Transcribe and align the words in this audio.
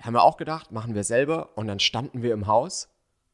haben 0.00 0.14
wir 0.14 0.22
auch 0.22 0.36
gedacht, 0.36 0.70
machen 0.70 0.94
wir 0.94 1.04
selber. 1.04 1.50
Und 1.56 1.66
dann 1.66 1.80
standen 1.80 2.22
wir 2.22 2.32
im 2.32 2.46
Haus 2.46 2.88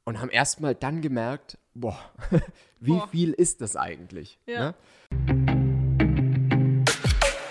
und 0.04 0.20
haben 0.20 0.30
erstmal 0.30 0.74
dann 0.74 1.02
gemerkt, 1.02 1.58
boah, 1.74 1.98
wie 2.80 2.92
Boah. 2.92 3.08
viel 3.08 3.32
ist 3.32 3.60
das 3.60 3.76
eigentlich? 3.76 4.38
Ja. 4.46 4.60
Ne? 4.60 4.74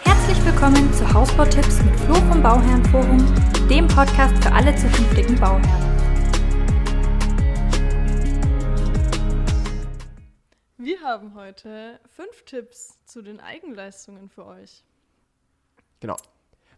Herzlich 0.04 0.46
willkommen 0.46 0.92
zu 0.94 1.14
Hausbautipps 1.14 1.84
mit 1.84 2.00
Flo 2.02 2.16
vom 2.16 2.42
Bauherrenforum, 2.42 3.20
dem 3.70 3.88
Podcast 3.88 4.44
für 4.44 4.52
alle 4.52 4.76
zukünftigen 4.76 5.40
Bauherren. 5.40 5.94
Wir 10.78 11.00
haben 11.02 11.36
heute 11.36 12.00
fünf 12.10 12.44
Tipps 12.46 12.98
zu 13.06 13.22
den 13.22 13.40
Eigenleistungen 13.40 14.30
für 14.30 14.46
euch. 14.46 14.84
Genau. 16.00 16.18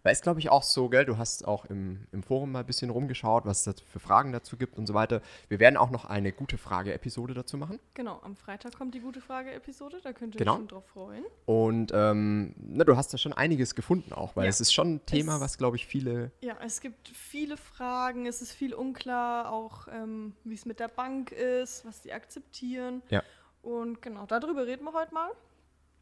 Weil 0.05 0.13
es, 0.13 0.21
glaube 0.21 0.39
ich, 0.39 0.49
auch 0.51 0.61
so, 0.61 0.87
gell, 0.87 1.03
du 1.03 1.17
hast 1.17 1.47
auch 1.47 1.65
im, 1.65 2.05
im 2.11 2.21
Forum 2.21 2.51
mal 2.51 2.59
ein 2.59 2.65
bisschen 2.67 2.91
rumgeschaut, 2.91 3.43
was 3.47 3.65
es 3.65 3.81
für 3.81 3.99
Fragen 3.99 4.31
dazu 4.31 4.55
gibt 4.55 4.77
und 4.77 4.85
so 4.85 4.93
weiter. 4.93 5.19
Wir 5.47 5.59
werden 5.59 5.77
auch 5.77 5.89
noch 5.89 6.05
eine 6.05 6.31
gute 6.31 6.59
Frage-Episode 6.59 7.33
dazu 7.33 7.57
machen. 7.57 7.79
Genau, 7.95 8.19
am 8.21 8.35
Freitag 8.35 8.77
kommt 8.77 8.93
die 8.93 8.99
gute 8.99 9.19
Frage-Episode, 9.19 10.01
da 10.03 10.13
könnt 10.13 10.35
ihr 10.35 10.37
Genau. 10.39 10.51
euch 10.53 10.57
schon 10.59 10.67
drauf 10.67 10.85
freuen. 10.93 11.25
Und 11.47 11.91
ähm, 11.95 12.53
na, 12.59 12.83
du 12.83 12.95
hast 12.95 13.15
da 13.15 13.17
schon 13.17 13.33
einiges 13.33 13.73
gefunden 13.73 14.13
auch, 14.13 14.35
weil 14.35 14.43
Ja. 14.43 14.49
es 14.51 14.61
ist 14.61 14.73
schon 14.75 14.93
ein 14.93 15.05
Thema, 15.07 15.37
Es- 15.37 15.41
was, 15.41 15.57
glaube 15.57 15.75
ich, 15.75 15.87
viele. 15.87 16.31
Ja, 16.41 16.55
es 16.63 16.81
gibt 16.81 17.07
viele 17.09 17.57
Fragen, 17.57 18.27
es 18.27 18.43
ist 18.43 18.51
viel 18.51 18.75
unklar, 18.75 19.51
auch 19.51 19.87
ähm, 19.87 20.35
wie 20.43 20.53
es 20.53 20.67
mit 20.67 20.79
der 20.79 20.87
Bank 20.87 21.31
ist, 21.31 21.83
was 21.83 22.01
die 22.03 22.13
akzeptieren. 22.13 23.01
Ja. 23.09 23.23
Und 23.63 24.03
genau, 24.03 24.27
darüber 24.27 24.67
reden 24.67 24.83
wir 24.83 24.93
heute 24.93 25.15
mal. 25.15 25.31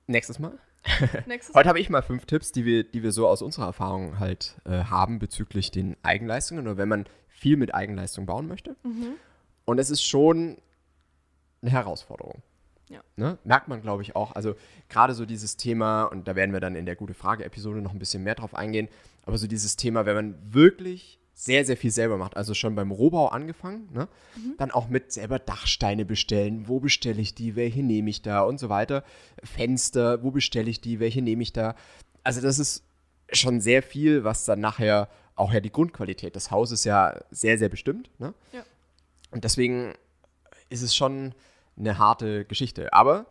Nächstes 0.07 0.39
Mal. 0.39 0.59
Heute 1.53 1.69
habe 1.69 1.79
ich 1.79 1.89
mal 1.89 2.01
fünf 2.01 2.25
Tipps, 2.25 2.51
die 2.51 2.65
wir, 2.65 2.83
die 2.83 3.03
wir 3.03 3.11
so 3.11 3.27
aus 3.27 3.41
unserer 3.41 3.67
Erfahrung 3.67 4.19
halt 4.19 4.55
äh, 4.65 4.83
haben 4.83 5.19
bezüglich 5.19 5.71
den 5.71 5.95
Eigenleistungen 6.03 6.67
oder 6.67 6.77
wenn 6.77 6.89
man 6.89 7.05
viel 7.27 7.57
mit 7.57 7.73
Eigenleistung 7.73 8.25
bauen 8.25 8.47
möchte. 8.47 8.75
Mhm. 8.83 9.13
Und 9.65 9.79
es 9.79 9.89
ist 9.89 10.03
schon 10.03 10.57
eine 11.61 11.71
Herausforderung. 11.71 12.41
Ja. 12.89 13.01
Ne? 13.15 13.37
Merkt 13.43 13.69
man, 13.69 13.81
glaube 13.81 14.01
ich, 14.01 14.15
auch. 14.15 14.33
Also 14.33 14.55
gerade 14.89 15.13
so 15.13 15.25
dieses 15.25 15.57
Thema, 15.57 16.03
und 16.03 16.27
da 16.27 16.35
werden 16.35 16.51
wir 16.53 16.59
dann 16.59 16.75
in 16.75 16.85
der 16.85 16.95
gute 16.95 17.13
Frage-Episode 17.13 17.81
noch 17.81 17.93
ein 17.93 17.99
bisschen 17.99 18.23
mehr 18.23 18.35
drauf 18.35 18.53
eingehen, 18.53 18.89
aber 19.25 19.37
so 19.37 19.47
dieses 19.47 19.77
Thema, 19.77 20.05
wenn 20.05 20.15
man 20.15 20.53
wirklich 20.53 21.19
sehr, 21.33 21.65
sehr 21.65 21.77
viel 21.77 21.91
selber 21.91 22.17
macht, 22.17 22.37
also 22.37 22.53
schon 22.53 22.75
beim 22.75 22.91
Rohbau 22.91 23.27
angefangen, 23.29 23.89
ne? 23.91 24.07
dann 24.57 24.71
auch 24.71 24.87
mit 24.87 25.11
selber 25.11 25.39
Dachsteine 25.39 26.05
bestellen, 26.05 26.67
wo 26.67 26.79
bestelle 26.79 27.19
ich 27.19 27.33
die, 27.33 27.55
welche 27.55 27.81
nehme 27.81 28.09
ich 28.09 28.21
da 28.21 28.41
und 28.41 28.59
so 28.59 28.69
weiter, 28.69 29.03
Fenster, 29.43 30.23
wo 30.23 30.31
bestelle 30.31 30.69
ich 30.69 30.79
die, 30.79 30.99
welche 30.99 31.21
nehme 31.21 31.41
ich 31.41 31.51
da. 31.51 31.75
Also 32.23 32.39
das 32.39 32.59
ist 32.59 32.83
schon 33.31 33.61
sehr 33.61 33.81
viel, 33.81 34.23
was 34.23 34.45
dann 34.45 34.59
nachher 34.59 35.09
auch 35.35 35.51
ja 35.51 35.59
die 35.59 35.71
Grundqualität 35.71 36.35
des 36.35 36.51
Hauses 36.51 36.83
ja 36.83 37.19
sehr, 37.31 37.57
sehr 37.57 37.69
bestimmt. 37.69 38.09
Ne? 38.19 38.33
Ja. 38.51 38.63
Und 39.31 39.43
deswegen 39.43 39.93
ist 40.69 40.83
es 40.83 40.95
schon 40.95 41.33
eine 41.77 41.97
harte 41.97 42.45
Geschichte. 42.45 42.93
Aber 42.93 43.25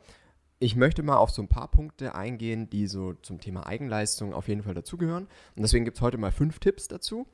ich 0.59 0.77
möchte 0.77 1.03
mal 1.03 1.16
auf 1.16 1.31
so 1.31 1.42
ein 1.42 1.48
paar 1.48 1.69
Punkte 1.69 2.14
eingehen, 2.14 2.70
die 2.70 2.87
so 2.87 3.14
zum 3.14 3.41
Thema 3.41 3.66
Eigenleistung 3.66 4.33
auf 4.33 4.48
jeden 4.48 4.62
Fall 4.62 4.75
dazugehören. 4.75 5.25
Und 5.56 5.62
deswegen 5.62 5.84
gibt 5.84 5.98
es 5.98 6.03
heute 6.03 6.19
mal 6.19 6.33
fünf 6.33 6.59
Tipps 6.59 6.89
dazu, 6.89 7.27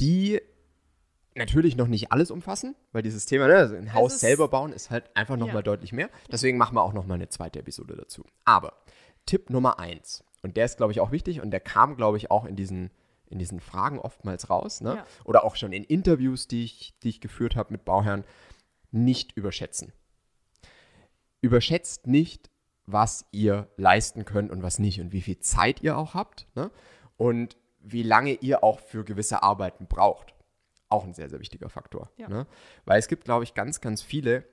die 0.00 0.40
natürlich 1.34 1.76
noch 1.76 1.86
nicht 1.88 2.12
alles 2.12 2.30
umfassen, 2.30 2.74
weil 2.92 3.02
dieses 3.02 3.26
Thema, 3.26 3.46
ne, 3.46 3.56
also 3.56 3.76
ein 3.76 3.92
Haus 3.92 4.20
selber 4.20 4.48
bauen, 4.48 4.72
ist 4.72 4.90
halt 4.90 5.14
einfach 5.14 5.36
nochmal 5.36 5.56
Ja. 5.56 5.62
deutlich 5.62 5.92
mehr. 5.92 6.08
Deswegen 6.32 6.56
machen 6.58 6.74
wir 6.76 6.82
auch 6.82 6.94
nochmal 6.94 7.16
eine 7.16 7.28
zweite 7.28 7.58
Episode 7.58 7.94
dazu. 7.96 8.24
Aber 8.44 8.72
Tipp 9.26 9.50
Nummer 9.50 9.78
eins, 9.78 10.24
und 10.42 10.56
der 10.56 10.64
ist, 10.64 10.76
glaube 10.76 10.92
ich, 10.92 11.00
auch 11.00 11.10
wichtig 11.12 11.40
und 11.40 11.50
der 11.50 11.60
kam, 11.60 11.96
glaube 11.96 12.16
ich, 12.16 12.30
auch 12.30 12.44
in 12.46 12.56
diesen, 12.56 12.90
in 13.28 13.38
diesen 13.38 13.60
Fragen 13.60 13.98
oftmals 13.98 14.48
raus, 14.48 14.80
ne? 14.80 14.96
Ja. 14.96 15.06
oder 15.24 15.44
auch 15.44 15.56
schon 15.56 15.72
in 15.72 15.84
Interviews, 15.84 16.46
die 16.48 16.64
ich, 16.64 16.94
die 17.02 17.08
ich 17.10 17.20
geführt 17.20 17.56
habe 17.56 17.72
mit 17.72 17.84
Bauherren, 17.84 18.24
nicht 18.92 19.32
überschätzen. 19.36 19.92
Überschätzt 21.40 22.06
nicht, 22.06 22.50
was 22.86 23.26
ihr 23.32 23.68
leisten 23.76 24.24
könnt 24.24 24.50
und 24.50 24.62
was 24.62 24.78
nicht 24.78 25.00
und 25.00 25.12
wie 25.12 25.20
viel 25.20 25.38
Zeit 25.40 25.82
ihr 25.82 25.98
auch 25.98 26.14
habt 26.14 26.46
ne? 26.54 26.70
und 27.16 27.56
wie 27.86 28.02
lange 28.02 28.32
ihr 28.32 28.64
auch 28.64 28.80
für 28.80 29.04
gewisse 29.04 29.42
Arbeiten 29.42 29.86
braucht. 29.86 30.34
Auch 30.88 31.04
ein 31.04 31.14
sehr, 31.14 31.28
sehr 31.28 31.40
wichtiger 31.40 31.68
Faktor. 31.68 32.10
Ja. 32.16 32.28
Ne? 32.28 32.46
Weil 32.84 32.98
es 32.98 33.08
gibt, 33.08 33.24
glaube 33.24 33.44
ich, 33.44 33.54
ganz, 33.54 33.80
ganz 33.80 34.02
viele, 34.02 34.44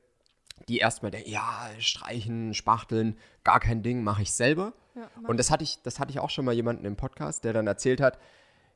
die 0.68 0.78
erstmal 0.78 1.12
denken, 1.12 1.30
ja, 1.30 1.70
streichen, 1.80 2.54
spachteln, 2.54 3.18
gar 3.44 3.60
kein 3.60 3.82
Ding, 3.82 4.04
mache 4.04 4.22
ich 4.22 4.34
selber. 4.34 4.74
Ja, 4.96 5.10
Und 5.28 5.38
das 5.38 5.50
hatte 5.50 5.64
ich, 5.64 5.82
das 5.82 6.00
hatte 6.00 6.12
ich 6.12 6.20
auch 6.20 6.30
schon 6.30 6.46
mal 6.46 6.54
jemanden 6.54 6.86
im 6.86 6.96
Podcast, 6.96 7.44
der 7.44 7.54
dann 7.54 7.66
erzählt 7.68 8.02
hat, 8.02 8.20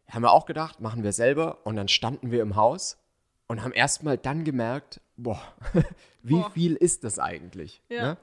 haben 0.10 0.24
wir 0.24 0.32
auch 0.32 0.46
gedacht, 0.46 0.80
machen 0.80 1.04
wir 1.04 1.14
selber. 1.14 1.66
Und 1.66 1.76
dann 1.76 1.88
standen 1.88 2.32
wir 2.32 2.42
im 2.42 2.56
Haus 2.56 2.98
und 3.48 3.64
haben 3.64 3.74
erstmal 3.74 4.18
dann 4.18 4.44
gemerkt, 4.44 5.02
boah, 5.16 5.42
wie 6.24 6.36
Boah. 6.36 6.52
viel 6.52 6.76
ist 6.76 7.04
das 7.04 7.20
eigentlich? 7.20 7.82
Ja. 7.90 8.02
Ne? 8.02 8.18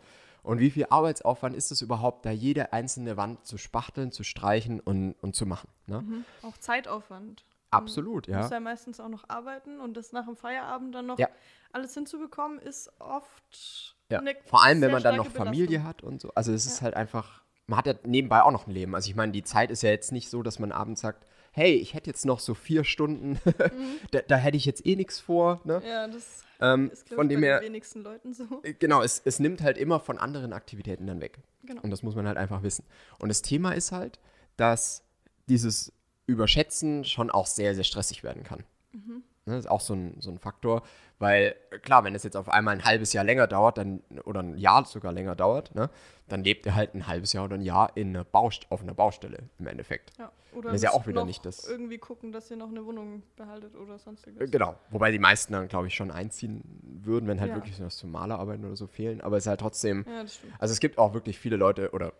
Und 0.44 0.60
wie 0.60 0.70
viel 0.70 0.86
Arbeitsaufwand 0.90 1.56
ist 1.56 1.72
es 1.72 1.80
überhaupt, 1.82 2.24
da 2.26 2.30
jede 2.30 2.72
einzelne 2.72 3.16
Wand 3.16 3.44
zu 3.46 3.56
spachteln, 3.58 4.12
zu 4.12 4.22
streichen 4.24 4.78
und, 4.78 5.14
und 5.22 5.34
zu 5.34 5.46
machen? 5.46 5.68
Ne? 5.86 6.02
Mhm. 6.02 6.24
Auch 6.42 6.56
Zeitaufwand. 6.58 7.44
Absolut, 7.70 8.28
Du 8.28 8.32
ja. 8.32 8.38
musst 8.38 8.52
ja 8.52 8.60
meistens 8.60 9.00
auch 9.00 9.08
noch 9.08 9.28
arbeiten 9.28 9.80
und 9.80 9.96
das 9.96 10.12
nach 10.12 10.26
dem 10.26 10.36
Feierabend 10.36 10.94
dann 10.94 11.06
noch 11.06 11.18
Ja. 11.18 11.28
alles 11.72 11.92
hinzubekommen, 11.94 12.60
ist 12.60 12.92
oft 13.00 13.96
Ja. 14.10 14.22
Vor 14.44 14.62
allem, 14.62 14.80
wenn 14.80 14.92
man 14.92 15.02
dann 15.02 15.16
noch 15.16 15.26
Familie 15.30 15.66
Belastung. 15.80 15.88
hat 15.88 16.02
und 16.04 16.20
so. 16.20 16.30
Also 16.34 16.52
es 16.52 16.66
ist 16.66 16.82
halt 16.82 16.94
einfach, 16.94 17.42
man 17.66 17.78
hat 17.78 17.86
ja 17.86 17.94
nebenbei 18.04 18.42
auch 18.42 18.52
noch 18.52 18.66
ein 18.68 18.70
Leben. 18.70 18.94
Also 18.94 19.08
ich 19.10 19.16
meine, 19.16 19.32
die 19.32 19.42
Zeit 19.42 19.70
ist 19.70 19.82
ja 19.82 19.90
jetzt 19.90 20.12
nicht 20.12 20.28
so, 20.30 20.42
dass 20.44 20.58
man 20.60 20.70
abends 20.70 21.00
sagt, 21.00 21.26
hey, 21.54 21.74
ich 21.74 21.94
hätte 21.94 22.10
jetzt 22.10 22.26
noch 22.26 22.40
so 22.40 22.54
vier 22.54 22.84
Stunden, 22.84 23.38
da, 24.10 24.20
da 24.22 24.36
hätte 24.36 24.56
ich 24.56 24.64
jetzt 24.66 24.84
eh 24.86 24.96
nichts 24.96 25.18
vor. 25.20 25.60
Ne? 25.64 25.80
Ja, 25.86 26.06
das 26.08 26.44
Ähm, 26.60 26.90
ist, 26.92 27.08
von 27.14 27.28
dem 27.28 27.40
bei 27.40 27.46
her, 27.46 27.60
den 27.60 27.66
wenigsten 27.68 28.02
Leuten 28.02 28.34
so. 28.34 28.44
äh, 28.62 28.74
genau, 28.74 29.02
es, 29.02 29.22
es 29.24 29.38
nimmt 29.38 29.62
halt 29.62 29.78
immer 29.78 30.00
von 30.00 30.18
anderen 30.18 30.52
Aktivitäten 30.52 31.06
dann 31.06 31.20
weg. 31.20 31.38
Genau. 31.64 31.80
Und 31.82 31.90
das 31.90 32.02
muss 32.02 32.14
man 32.14 32.26
halt 32.26 32.36
einfach 32.36 32.62
wissen. 32.62 32.84
Und 33.18 33.28
das 33.28 33.40
Thema 33.42 33.72
ist 33.72 33.92
halt, 33.92 34.18
dass 34.56 35.02
dieses 35.48 35.92
Überschätzen 36.26 37.04
schon 37.04 37.30
auch 37.30 37.46
sehr, 37.46 37.74
sehr 37.74 37.84
stressig 37.84 38.22
werden 38.22 38.42
kann. 38.42 38.64
Mhm. 38.92 39.22
Ne, 39.46 39.54
das 39.56 39.64
ist 39.66 39.70
auch 39.70 39.80
so 39.80 39.94
ein, 39.94 40.16
so 40.20 40.30
ein 40.30 40.38
Faktor, 40.38 40.82
weil 41.18 41.54
äh, 41.70 41.78
klar, 41.78 42.04
wenn 42.04 42.14
es 42.14 42.22
jetzt 42.24 42.36
auf 42.36 42.48
einmal 42.48 42.74
ein 42.76 42.84
halbes 42.84 43.12
Jahr 43.12 43.24
länger 43.24 43.46
dauert, 43.46 43.78
dann, 43.78 44.02
oder 44.24 44.40
ein 44.40 44.56
Jahr 44.58 44.84
sogar 44.84 45.12
länger 45.12 45.34
dauert, 45.36 45.74
ne, 45.74 45.90
dann 46.28 46.42
lebt 46.44 46.66
er 46.66 46.74
halt 46.74 46.94
ein 46.94 47.06
halbes 47.06 47.32
Jahr 47.32 47.44
oder 47.44 47.54
ein 47.56 47.62
Jahr 47.62 47.92
in 47.96 48.08
einer 48.10 48.24
Baust 48.24 48.66
auf 48.70 48.82
einer 48.82 48.94
Baustelle 48.94 49.38
im 49.58 49.66
Endeffekt. 49.66 50.12
Ja. 50.18 50.32
Oder 50.54 50.68
Das 50.70 50.76
ist 50.76 50.82
ja 50.84 50.92
auch 50.92 51.06
wieder 51.06 51.20
noch 51.20 51.26
nicht 51.26 51.44
das- 51.44 51.68
irgendwie 51.68 51.98
gucken, 51.98 52.30
dass 52.32 52.50
ihr 52.50 52.56
noch 52.56 52.68
eine 52.68 52.84
Wohnung 52.86 53.22
behaltet 53.36 53.74
oder 53.76 53.96
Äh, 53.96 53.98
sonstiges. 53.98 54.50
Genau, 54.50 54.76
wobei 54.90 55.10
die 55.10 55.18
meisten 55.18 55.52
dann, 55.52 55.68
glaube 55.68 55.88
ich, 55.88 55.94
schon 55.94 56.10
einziehen 56.10 56.62
würden, 57.02 57.26
wenn 57.28 57.40
halt 57.40 57.50
Ja. 57.50 57.56
wirklich 57.56 57.80
was 57.80 57.96
zum 57.96 58.10
Malerarbeiten 58.12 58.64
oder 58.64 58.76
so 58.76 58.86
fehlen. 58.86 59.20
Aber 59.20 59.36
es 59.36 59.44
ist 59.44 59.48
halt 59.48 59.60
trotzdem, 59.60 60.04
Ja. 60.08 60.24
Also 60.58 60.72
es 60.72 60.80
gibt 60.80 60.98
auch 60.98 61.12
wirklich 61.14 61.38
viele 61.38 61.56
Leute, 61.56 61.90
oder 61.90 62.12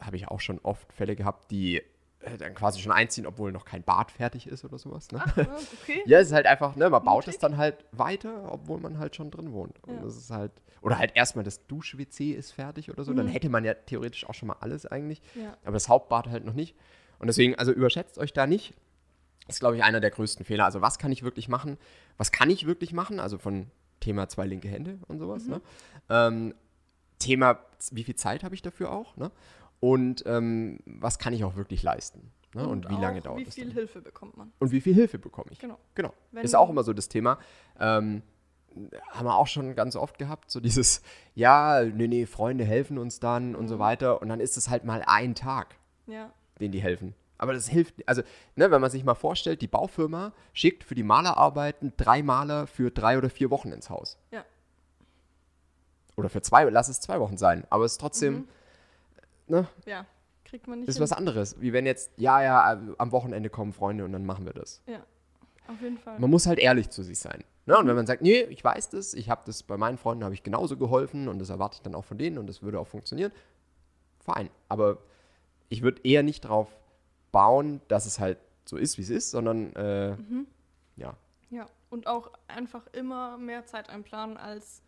habe 0.00 0.16
ich 0.16 0.26
auch 0.28 0.40
schon 0.40 0.58
oft 0.62 0.92
Fälle 0.92 1.14
gehabt, 1.16 1.50
die 1.50 1.78
äh, 1.78 1.82
dann 2.38 2.54
quasi 2.54 2.80
schon 2.80 2.92
einziehen, 2.92 3.26
obwohl 3.26 3.52
noch 3.52 3.64
kein 3.64 3.82
Bad 3.82 4.10
fertig 4.10 4.46
ist 4.46 4.64
oder 4.64 4.78
sowas. 4.78 5.10
Ne? 5.10 5.20
Ach, 5.24 5.36
ja, 5.36 5.46
okay. 5.82 6.02
Ja, 6.06 6.18
es 6.20 6.28
ist 6.28 6.32
halt 6.32 6.46
einfach, 6.46 6.76
ne, 6.76 6.88
man 6.90 7.02
baut 7.04 7.24
Mutig. 7.26 7.34
es 7.34 7.38
dann 7.40 7.56
halt 7.56 7.84
weiter, 7.92 8.50
obwohl 8.52 8.78
man 8.80 8.98
halt 8.98 9.16
schon 9.16 9.30
drin 9.30 9.52
wohnt. 9.52 9.82
Und 9.86 9.94
Ja. 9.96 10.00
das 10.02 10.16
ist 10.16 10.30
halt, 10.30 10.52
oder 10.80 10.98
halt 10.98 11.12
erstmal 11.14 11.44
das 11.44 11.66
Dusch-WC 11.66 12.32
ist 12.32 12.52
fertig 12.52 12.90
oder 12.90 13.04
so, 13.04 13.12
dann 13.12 13.26
Mhm. 13.26 13.30
hätte 13.30 13.48
man 13.48 13.64
ja 13.64 13.74
theoretisch 13.74 14.28
auch 14.28 14.34
schon 14.34 14.48
mal 14.48 14.56
alles 14.60 14.86
eigentlich, 14.86 15.20
Ja. 15.34 15.56
aber 15.64 15.72
das 15.74 15.88
Hauptbad 15.88 16.28
halt 16.28 16.44
noch 16.44 16.54
nicht. 16.54 16.76
Und 17.18 17.26
deswegen, 17.28 17.54
also 17.56 17.72
überschätzt 17.72 18.18
euch 18.18 18.32
da 18.32 18.46
nicht. 18.46 18.74
Ist, 19.48 19.58
glaube 19.60 19.76
ich, 19.76 19.82
einer 19.82 20.00
der 20.00 20.10
größten 20.10 20.44
Fehler. 20.44 20.64
Also 20.64 20.80
was 20.82 20.98
kann 20.98 21.10
ich 21.12 21.22
wirklich 21.24 21.48
machen? 21.48 21.76
Was 22.16 22.30
kann 22.30 22.48
ich 22.50 22.66
wirklich 22.66 22.92
machen? 22.92 23.18
Also 23.20 23.38
von 23.38 23.66
Thema 24.00 24.28
zwei 24.28 24.46
linke 24.46 24.68
Hände 24.68 24.98
und 25.08 25.18
sowas. 25.18 25.46
Ne? 25.46 25.60
Ähm, 26.08 26.54
Thema, 27.18 27.58
wie 27.92 28.02
viel 28.04 28.16
Zeit 28.16 28.42
habe 28.44 28.54
ich 28.54 28.62
dafür 28.62 28.90
auch? 28.92 29.16
Ne? 29.16 29.30
Und 29.82 30.22
ähm, 30.26 30.78
was 30.86 31.18
kann 31.18 31.32
ich 31.32 31.42
auch 31.42 31.56
wirklich 31.56 31.82
leisten? 31.82 32.30
Ne? 32.54 32.68
Und, 32.68 32.88
wie 32.88 32.94
lange 32.94 33.20
dauert 33.20 33.40
Wie 33.40 33.44
das 33.44 33.54
viel 33.54 33.64
dann? 33.66 33.74
Hilfe 33.74 34.00
bekommt 34.00 34.36
man? 34.36 34.52
Und 34.60 34.70
wie 34.70 34.80
viel 34.80 34.94
Hilfe 34.94 35.18
bekomme 35.18 35.50
ich? 35.50 35.58
Genau. 35.58 35.76
Genau. 35.96 36.14
Wenn- 36.30 36.44
ist 36.44 36.54
auch 36.54 36.70
immer 36.70 36.84
so 36.84 36.92
das 36.92 37.08
Thema. 37.08 37.38
Ähm, 37.80 38.22
haben 39.10 39.26
wir 39.26 39.34
auch 39.34 39.48
schon 39.48 39.74
ganz 39.74 39.96
oft 39.96 40.20
gehabt, 40.20 40.52
so 40.52 40.60
dieses, 40.60 41.02
ja, 41.34 41.82
nee, 41.82 42.06
nee, 42.06 42.26
Freunde 42.26 42.64
helfen 42.64 42.96
uns 42.96 43.18
dann 43.18 43.56
und 43.56 43.66
so 43.66 43.80
weiter. 43.80 44.22
Und 44.22 44.28
dann 44.28 44.38
ist 44.38 44.56
es 44.56 44.70
halt 44.70 44.84
mal 44.84 45.02
ein 45.04 45.34
Tag, 45.34 45.74
Ja. 46.06 46.30
den 46.60 46.70
die 46.70 46.80
helfen. 46.80 47.14
Aber 47.38 47.52
das 47.52 47.66
hilft, 47.68 48.06
also, 48.08 48.22
ne, 48.54 48.70
wenn 48.70 48.80
man 48.80 48.90
sich 48.92 49.02
mal 49.02 49.16
vorstellt, 49.16 49.62
die 49.62 49.66
Baufirma 49.66 50.32
schickt 50.52 50.84
für 50.84 50.94
die 50.94 51.02
Malerarbeiten 51.02 51.92
drei 51.96 52.22
Maler 52.22 52.68
für 52.68 52.92
drei 52.92 53.18
oder 53.18 53.30
vier 53.30 53.50
Wochen 53.50 53.72
ins 53.72 53.90
Haus. 53.90 54.16
Ja. 54.30 54.44
Oder 56.16 56.28
für 56.28 56.40
zwei, 56.42 56.62
lass 56.64 56.88
es 56.88 57.00
zwei 57.00 57.18
Wochen 57.18 57.36
sein. 57.36 57.64
Aber 57.68 57.84
es 57.84 57.92
ist 57.92 58.00
trotzdem, 58.00 58.34
Mhm. 58.34 58.48
Ne, 59.48 59.66
Ja. 59.86 60.06
Kriegt 60.44 60.66
man 60.68 60.80
nicht 60.80 60.88
ist 60.88 60.96
hin. 60.96 61.02
was 61.02 61.12
anderes. 61.12 61.60
Wie 61.60 61.72
wenn 61.72 61.86
jetzt, 61.86 62.10
ja, 62.18 62.42
ja, 62.42 62.78
am 62.98 63.12
Wochenende 63.12 63.48
kommen 63.48 63.72
Freunde 63.72 64.04
und 64.04 64.12
dann 64.12 64.26
machen 64.26 64.44
wir 64.44 64.52
das. 64.52 64.82
Ja. 64.86 65.02
Auf 65.68 65.80
jeden 65.80 65.96
Fall. 65.98 66.18
Man 66.18 66.28
muss 66.30 66.46
halt 66.46 66.58
ehrlich 66.58 66.90
zu 66.90 67.02
sich 67.02 67.18
sein. 67.20 67.42
Ne? 67.64 67.78
Und 67.78 67.86
wenn 67.86 67.94
man 67.94 68.06
sagt, 68.06 68.20
nee, 68.22 68.40
ich 68.42 68.62
weiß 68.62 68.90
das, 68.90 69.14
ich 69.14 69.30
habe 69.30 69.42
das 69.46 69.62
bei 69.62 69.76
meinen 69.76 69.96
Freunden 69.96 70.24
habe 70.24 70.34
ich 70.34 70.42
genauso 70.42 70.76
geholfen 70.76 71.28
und 71.28 71.38
das 71.38 71.48
erwarte 71.48 71.76
ich 71.76 71.82
dann 71.82 71.94
auch 71.94 72.04
von 72.04 72.18
denen 72.18 72.36
und 72.38 72.48
das 72.48 72.60
würde 72.62 72.80
auch 72.80 72.88
funktionieren, 72.88 73.32
fein. 74.18 74.50
Aber 74.68 74.98
ich 75.68 75.82
würde 75.82 76.02
eher 76.04 76.22
nicht 76.22 76.44
darauf 76.44 76.68
bauen, 77.30 77.80
dass 77.88 78.04
es 78.04 78.18
halt 78.18 78.38
so 78.64 78.76
ist, 78.76 78.98
wie 78.98 79.02
es 79.02 79.10
ist, 79.10 79.30
sondern 79.30 79.74
äh, 79.76 80.16
Mhm. 80.16 80.46
ja, 80.96 81.14
Ja, 81.50 81.66
und 81.88 82.06
auch 82.08 82.30
einfach 82.48 82.86
immer 82.92 83.38
mehr 83.38 83.64
Zeit 83.64 83.88
einplanen, 83.88 84.36
als 84.36 84.82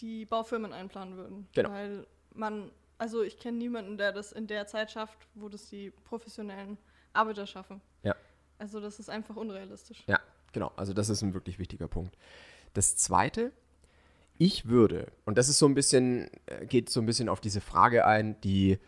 die 0.00 0.26
Baufirmen 0.26 0.72
einplanen 0.72 1.16
würden. 1.16 1.48
Genau. 1.54 1.70
Weil 1.70 2.06
man, 2.34 2.70
also 2.98 3.22
ich 3.22 3.38
kenne 3.38 3.58
niemanden, 3.58 3.96
der 3.96 4.12
das 4.12 4.32
in 4.32 4.46
der 4.46 4.66
Zeit 4.66 4.90
schafft, 4.90 5.18
wo 5.34 5.48
das 5.48 5.68
die 5.68 5.90
professionellen 6.04 6.76
Arbeiter 7.12 7.46
schaffen. 7.46 7.80
Ja. 8.02 8.14
Also 8.58 8.80
das 8.80 8.98
ist 8.98 9.08
einfach 9.08 9.36
unrealistisch. 9.36 10.02
Ja, 10.06 10.20
genau. 10.52 10.72
Also 10.76 10.92
das 10.92 11.08
ist 11.08 11.22
ein 11.22 11.32
wirklich 11.32 11.58
wichtiger 11.58 11.88
Punkt. 11.88 12.16
Das 12.74 12.96
Zweite, 12.96 13.52
ich 14.36 14.66
würde, 14.66 15.10
und 15.24 15.38
das 15.38 15.48
ist 15.48 15.58
so 15.58 15.66
ein 15.66 15.74
bisschen, 15.74 16.28
äh, 16.46 16.66
geht 16.66 16.90
so 16.90 17.00
ein 17.00 17.06
bisschen 17.06 17.28
auf 17.28 17.40
diese 17.40 17.60
Frage 17.60 18.04
ein, 18.04 18.40
die, 18.40 18.78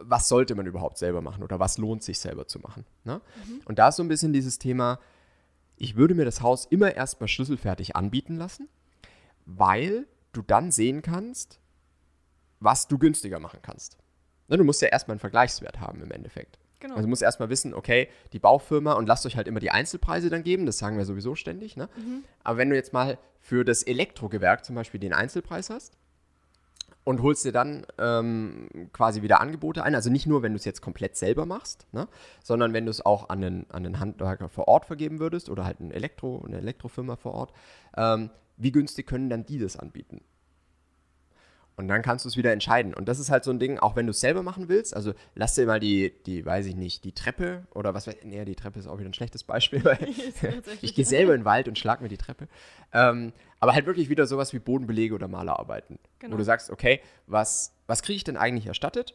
was 0.00 0.28
sollte 0.28 0.54
man 0.54 0.66
überhaupt 0.66 0.98
selber 0.98 1.22
machen 1.22 1.42
oder 1.42 1.58
was 1.58 1.78
lohnt 1.78 2.02
sich 2.02 2.18
selber 2.18 2.46
zu 2.46 2.58
machen? 2.58 2.84
Ne? 3.04 3.20
Und 3.64 3.78
da 3.78 3.88
ist 3.88 3.96
so 3.96 4.02
ein 4.02 4.08
bisschen 4.08 4.32
dieses 4.32 4.58
Thema, 4.58 4.98
ich 5.76 5.96
würde 5.96 6.14
mir 6.14 6.24
das 6.24 6.40
Haus 6.40 6.66
immer 6.66 6.94
erstmal 6.94 7.28
schlüsselfertig 7.28 7.96
anbieten 7.96 8.36
lassen, 8.36 8.68
weil 9.44 10.06
du 10.32 10.42
dann 10.42 10.70
sehen 10.72 11.02
kannst, 11.02 11.60
was 12.60 12.88
du 12.88 12.98
günstiger 12.98 13.40
machen 13.40 13.60
kannst. 13.62 13.98
Ne, 14.48 14.56
du 14.56 14.64
musst 14.64 14.82
ja 14.82 14.88
erstmal 14.88 15.14
einen 15.14 15.20
Vergleichswert 15.20 15.80
haben 15.80 16.02
im 16.02 16.10
Endeffekt. 16.10 16.58
Genau. 16.80 16.94
Also 16.94 17.06
du 17.06 17.10
musst 17.10 17.22
erstmal 17.22 17.48
wissen, 17.48 17.74
okay, 17.74 18.08
die 18.32 18.38
Baufirma 18.38 18.92
und 18.92 19.06
lasst 19.06 19.26
euch 19.26 19.36
halt 19.36 19.48
immer 19.48 19.60
die 19.60 19.70
Einzelpreise 19.70 20.30
dann 20.30 20.42
geben, 20.42 20.66
das 20.66 20.78
sagen 20.78 20.98
wir 20.98 21.04
sowieso 21.04 21.34
ständig. 21.34 21.76
Ne? 21.76 21.88
Aber 22.44 22.58
wenn 22.58 22.70
du 22.70 22.76
jetzt 22.76 22.92
mal 22.92 23.18
für 23.40 23.64
das 23.64 23.82
Elektrogewerk 23.82 24.64
zum 24.64 24.74
Beispiel 24.74 25.00
den 25.00 25.12
Einzelpreis 25.12 25.70
hast 25.70 25.96
und 27.04 27.22
holst 27.22 27.44
dir 27.44 27.52
dann 27.52 27.86
ähm, 27.98 28.68
quasi 28.92 29.22
wieder 29.22 29.40
Angebote 29.40 29.84
ein, 29.84 29.94
also 29.94 30.10
nicht 30.10 30.26
nur, 30.26 30.42
wenn 30.42 30.52
du 30.52 30.56
es 30.56 30.64
jetzt 30.64 30.82
komplett 30.82 31.16
selber 31.16 31.46
machst, 31.46 31.86
ne? 31.92 32.08
sondern 32.44 32.72
wenn 32.72 32.84
du 32.84 32.90
es 32.90 33.04
auch 33.04 33.30
an 33.30 33.42
einen, 33.42 33.70
an 33.70 33.86
einen 33.86 33.98
Handwerker 33.98 34.48
vor 34.48 34.68
Ort 34.68 34.84
vergeben 34.84 35.18
würdest 35.18 35.48
oder 35.48 35.64
halt 35.64 35.80
ein 35.80 35.90
Elektro, 35.90 36.44
eine 36.46 36.58
Elektrofirma 36.58 37.16
vor 37.16 37.32
Ort, 37.32 37.52
ähm, 37.96 38.30
wie 38.58 38.72
günstig 38.72 39.06
können 39.06 39.30
dann 39.30 39.46
die 39.46 39.58
das 39.58 39.76
anbieten? 39.76 40.20
Und 41.78 41.88
dann 41.88 42.00
kannst 42.00 42.24
du 42.24 42.30
es 42.30 42.38
wieder 42.38 42.52
entscheiden. 42.52 42.94
Und 42.94 43.06
das 43.06 43.18
ist 43.18 43.30
halt 43.30 43.44
so 43.44 43.50
ein 43.50 43.58
Ding, 43.58 43.78
auch 43.78 43.96
wenn 43.96 44.06
du 44.06 44.12
es 44.12 44.20
selber 44.20 44.42
machen 44.42 44.68
willst, 44.68 44.96
also 44.96 45.12
lass 45.34 45.54
dir 45.54 45.66
mal 45.66 45.78
die, 45.78 46.14
die, 46.24 46.44
weiß 46.46 46.64
ich 46.66 46.74
nicht, 46.74 47.04
die 47.04 47.12
Treppe 47.12 47.66
oder 47.74 47.92
was 47.92 48.06
weiß 48.06 48.14
ich, 48.14 48.24
nee, 48.24 48.42
die 48.46 48.54
Treppe 48.54 48.78
ist 48.78 48.86
auch 48.86 48.98
wieder 48.98 49.10
ein 49.10 49.14
schlechtes 49.14 49.44
Beispiel, 49.44 49.84
weil 49.84 49.98
ich 50.80 50.94
gehe 50.94 51.04
selber 51.04 51.34
in 51.34 51.40
den 51.40 51.44
Wald 51.44 51.68
und 51.68 51.78
schlag 51.78 52.00
mir 52.00 52.08
die 52.08 52.16
Treppe. 52.16 52.48
Ähm, 52.94 53.32
aber 53.60 53.74
halt 53.74 53.84
wirklich 53.84 54.08
wieder 54.08 54.26
sowas 54.26 54.54
wie 54.54 54.58
Bodenbelege 54.58 55.14
oder 55.14 55.28
Malerarbeiten. 55.28 55.98
Wo 55.98 56.08
Genau. 56.20 56.36
du 56.38 56.44
sagst, 56.44 56.70
okay, 56.70 57.00
was, 57.26 57.74
was 57.86 58.02
kriege 58.02 58.16
ich 58.16 58.24
denn 58.24 58.38
eigentlich 58.38 58.66
erstattet? 58.66 59.14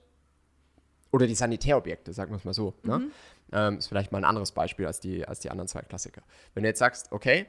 Oder 1.11 1.27
die 1.27 1.35
Sanitärobjekte, 1.35 2.13
sagen 2.13 2.31
wir 2.31 2.37
es 2.37 2.45
mal 2.45 2.53
so. 2.53 2.73
Ne? 2.83 3.07
Ähm, 3.51 3.77
ist 3.79 3.87
vielleicht 3.87 4.11
mal 4.13 4.19
ein 4.19 4.23
anderes 4.23 4.51
Beispiel 4.53 4.85
als 4.85 4.99
die, 4.99 5.27
als 5.27 5.39
die 5.39 5.49
anderen 5.49 5.67
zwei 5.67 5.81
Klassiker. 5.81 6.21
Wenn 6.53 6.63
du 6.63 6.69
jetzt 6.69 6.79
sagst, 6.79 7.11
okay, 7.11 7.47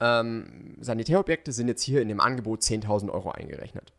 ähm, 0.00 0.74
Sanitärobjekte 0.80 1.52
sind 1.52 1.68
jetzt 1.68 1.82
hier 1.82 2.02
in 2.02 2.08
dem 2.08 2.18
Angebot 2.20 2.62
10.000 2.62 3.10
Euro 3.12 3.30
eingerechnet. 3.30 3.92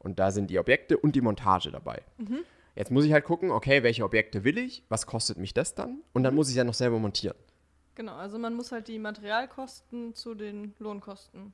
Und 0.00 0.18
da 0.18 0.30
sind 0.30 0.48
die 0.50 0.58
Objekte 0.58 0.96
und 0.96 1.16
die 1.16 1.20
Montage 1.20 1.70
dabei. 1.70 2.02
Jetzt 2.76 2.90
muss 2.92 3.04
ich 3.04 3.12
halt 3.12 3.24
gucken, 3.24 3.50
okay, 3.50 3.82
welche 3.82 4.04
Objekte 4.04 4.44
will 4.44 4.56
ich, 4.58 4.84
was 4.88 5.06
kostet 5.06 5.36
mich 5.38 5.52
das 5.54 5.74
dann? 5.74 6.02
Und 6.12 6.22
dann 6.22 6.34
muss 6.34 6.48
ich 6.50 6.56
ja 6.56 6.64
noch 6.64 6.74
selber 6.74 6.98
montieren. 6.98 7.36
Genau, 7.96 8.14
also 8.14 8.38
man 8.38 8.54
muss 8.54 8.70
halt 8.70 8.86
die 8.86 8.98
Materialkosten 9.00 10.14
zu 10.14 10.34
den 10.34 10.74
Lohnkosten 10.78 11.52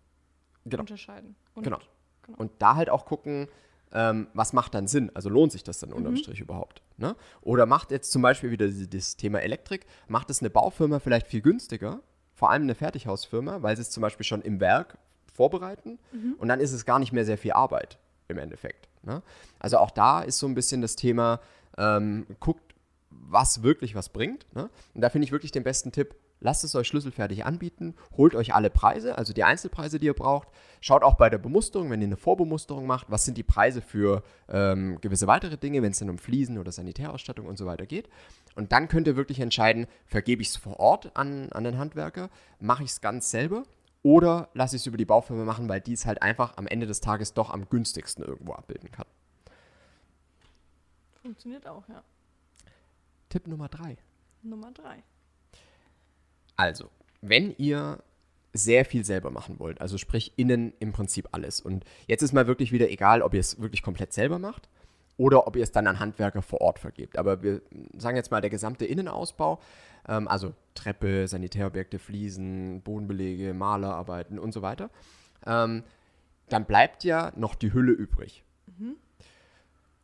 Genau. 0.67 0.82
unterscheiden. 0.82 1.37
Und 1.55 1.62
Genau. 1.64 1.79
genau. 2.23 2.38
Und 2.38 2.52
da 2.58 2.76
halt 2.76 2.91
auch 2.91 3.06
gucken, 3.06 3.49
ähm, 3.93 4.26
was 4.35 4.52
macht 4.52 4.75
dann 4.75 4.87
Sinn? 4.87 5.11
Also 5.14 5.31
lohnt 5.31 5.52
sich 5.52 5.62
das 5.64 5.79
dann 5.79 5.91
Mhm. 5.91 5.96
unterm 5.96 6.17
Strich 6.17 6.41
überhaupt? 6.41 6.82
Ne? 6.99 7.17
Oder 7.41 7.64
macht 7.64 7.91
jetzt 7.91 8.11
zum 8.12 8.20
Beispiel 8.23 8.50
wieder 8.50 8.69
das 8.69 9.17
Thema 9.17 9.41
Elektrik, 9.41 9.87
macht 10.08 10.29
es 10.31 10.41
eine 10.41 10.50
Baufirma 10.50 10.99
vielleicht 10.99 11.26
viel 11.26 11.41
günstiger, 11.41 12.00
vor 12.35 12.50
allem 12.50 12.64
eine 12.64 12.75
Fertighausfirma, 12.75 13.62
weil 13.62 13.76
sie 13.76 13.82
es 13.82 13.91
zum 13.91 14.00
Beispiel 14.02 14.25
schon 14.25 14.43
im 14.43 14.61
Werk 14.61 14.99
vorbereiten 15.32 15.99
Mhm. 16.12 16.35
und 16.38 16.49
dann 16.49 16.61
ist 16.61 16.73
es 16.73 16.85
gar 16.85 16.99
nicht 16.99 17.12
mehr 17.12 17.25
sehr 17.25 17.38
viel 17.38 17.52
Arbeit 17.52 17.99
im 18.29 18.38
Endeffekt. 18.38 18.88
Ne? 19.03 19.23
Also 19.59 19.79
auch 19.79 19.91
da 19.91 20.21
ist 20.21 20.38
so 20.38 20.47
ein 20.47 20.55
bisschen 20.55 20.81
das 20.81 20.97
Thema, 20.97 21.41
ähm, 21.79 22.26
guckt, 22.41 22.75
was 23.11 23.62
wirklich 23.62 23.94
was 23.94 24.09
bringt. 24.09 24.47
Ne? 24.55 24.71
Und 24.94 25.00
da 25.00 25.11
finde 25.11 25.26
ich 25.26 25.32
wirklich 25.32 25.53
den 25.53 25.62
besten 25.62 25.93
Tipp, 25.93 26.15
lasst 26.41 26.65
es 26.65 26.75
euch 26.75 26.87
schlüsselfertig 26.88 27.44
anbieten, 27.44 27.94
holt 28.17 28.35
euch 28.35 28.55
alle 28.55 28.71
Preise, 28.71 29.17
also 29.17 29.32
die 29.32 29.44
Einzelpreise, 29.44 29.99
die 29.99 30.06
ihr 30.06 30.15
braucht. 30.15 30.49
Schaut 30.81 31.03
auch 31.03 31.15
bei 31.15 31.31
der 31.31 31.38
Bemusterung, 31.38 31.91
wenn 31.91 32.00
ihr 32.00 32.06
eine 32.06 32.17
Vorbemusterung 32.17 32.87
macht, 32.87 33.11
was 33.11 33.25
sind 33.25 33.38
die 33.38 33.43
Preise 33.43 33.81
für 33.81 34.23
ähm, 34.49 34.99
gewisse 35.00 35.27
weitere 35.27 35.56
Dinge, 35.56 35.82
wenn 35.82 35.93
es 35.93 36.00
dann 36.00 36.11
um 36.11 36.19
Fliesen 36.19 36.59
oder 36.59 36.73
Sanitärausstattung 36.73 37.47
und 37.47 37.56
so 37.56 37.67
weiter 37.67 37.87
geht. 37.87 38.09
Und 38.56 38.73
dann 38.73 38.88
könnt 38.88 39.06
ihr 39.06 39.17
wirklich 39.17 39.41
entscheiden, 39.41 39.87
vergebe 40.06 40.43
ich 40.43 40.49
es 40.49 40.56
vor 40.56 40.79
Ort 40.79 41.17
an, 41.17 41.50
an 41.50 41.65
den 41.65 41.79
Handwerker, 41.79 42.31
mache 42.61 42.85
ich 42.85 42.91
es 42.91 43.00
ganz 43.00 43.31
selber 43.31 43.65
oder 44.05 44.51
lasse 44.53 44.77
ich 44.77 44.83
es 44.83 44.87
über 44.87 44.99
die 44.99 45.06
Baufirma 45.06 45.45
machen, 45.45 45.69
weil 45.69 45.81
die 45.81 45.95
es 45.95 46.06
halt 46.06 46.23
einfach 46.23 46.56
am 46.59 46.67
Ende 46.69 46.87
des 46.87 47.01
Tages 47.01 47.33
doch 47.33 47.51
am 47.51 47.69
günstigsten 47.69 48.23
irgendwo 48.23 48.53
abbilden 48.53 48.93
kann. 48.93 49.06
Funktioniert 51.23 51.67
auch, 51.67 51.89
ja. 51.89 52.05
Tipp 53.31 53.49
Nummer 53.49 53.69
drei. 53.69 53.97
Nummer 54.43 54.71
drei. 54.73 55.03
Also, 56.55 56.91
wenn 57.23 57.56
ihr 57.56 58.03
sehr 58.53 58.85
viel 58.85 59.06
selber 59.06 59.31
machen 59.31 59.59
wollt, 59.59 59.81
also 59.81 59.97
sprich 59.97 60.35
innen 60.37 60.75
im 60.81 60.93
Prinzip 60.93 61.31
alles. 61.33 61.62
Und 61.62 61.85
jetzt 62.06 62.23
ist 62.23 62.35
mal 62.35 62.47
wirklich 62.47 62.73
wieder 62.73 62.91
egal, 62.91 63.23
ob 63.23 63.33
ihr 63.33 63.41
es 63.41 63.59
wirklich 63.59 63.83
komplett 63.83 64.12
selber 64.12 64.39
macht 64.39 64.69
oder 65.16 65.46
ob 65.46 65.56
ihr 65.56 65.62
es 65.62 65.72
dann 65.72 65.87
an 65.87 66.00
Handwerker 66.00 66.43
vor 66.43 66.61
Ort 66.61 66.78
vergebt. 66.78 67.19
Aber 67.19 67.43
wir 67.43 67.62
sagen 67.96 68.16
jetzt 68.16 68.31
mal, 68.31 68.40
der 68.40 68.50
gesamte 68.50 68.84
Innenausbau, 68.84 69.61
ähm, 70.08 70.28
also 70.28 70.55
Treppe, 70.75 71.28
Sanitärobjekte, 71.28 71.99
Fliesen, 71.99 72.82
Bodenbelege, 72.82 73.55
Malerarbeiten 73.55 74.38
und 74.38 74.52
so 74.52 74.62
weiter, 74.62 74.90
ähm, 75.46 75.84
dann 76.49 76.64
bleibt 76.64 77.05
ja 77.05 77.32
noch 77.37 77.55
die 77.55 77.72
Hülle 77.72 77.93
übrig. 77.93 78.44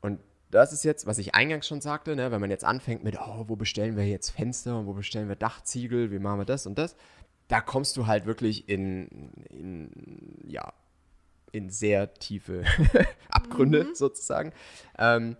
Und 0.01 0.21
das 0.51 0.73
ist 0.73 0.85
jetzt, 0.85 1.07
was 1.07 1.19
ich 1.19 1.35
eingangs 1.35 1.67
schon 1.67 1.81
sagte, 1.81 2.17
ne, 2.17 2.31
wenn 2.33 2.41
man 2.41 2.51
jetzt 2.51 2.65
anfängt 2.65 3.05
mit, 3.05 3.19
oh, 3.21 3.45
wo 3.47 3.57
bestellen 3.57 3.97
wir 3.97 4.07
jetzt 4.07 4.31
Fenster 4.31 4.79
und 4.79 4.87
wo 4.87 4.95
bestellen 4.95 5.29
wir 5.29 5.37
Dachziegel, 5.37 6.11
wie 6.11 6.19
machen 6.19 6.41
wir 6.41 6.45
das 6.45 6.67
und 6.67 6.79
das, 6.79 6.97
da 7.49 7.61
kommst 7.61 7.97
du 7.97 8.07
halt 8.07 8.27
wirklich 8.27 8.69
in, 8.69 9.33
in 9.51 9.91
ja, 10.47 10.73
in 11.53 11.71
sehr 11.71 12.15
tiefe 12.15 12.65
Abgründe 13.29 13.95
sozusagen. 13.95 14.53
Ähm, 14.99 15.37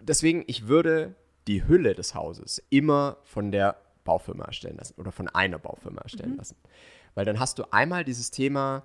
deswegen, 0.00 0.44
ich 0.46 0.68
würde 0.68 1.14
die 1.46 1.66
Hülle 1.66 1.94
des 1.94 2.14
Hauses 2.14 2.62
immer 2.70 3.18
von 3.22 3.52
der 3.52 3.76
Baufirma 4.04 4.44
erstellen 4.44 4.76
lassen 4.76 4.94
oder 4.98 5.12
von 5.12 5.28
einer 5.28 5.58
Baufirma 5.58 6.02
erstellen 6.02 6.36
lassen. 6.36 6.56
Weil 7.14 7.24
dann 7.24 7.38
hast 7.38 7.58
du 7.58 7.64
einmal 7.72 8.04
dieses 8.04 8.30
Thema, 8.30 8.84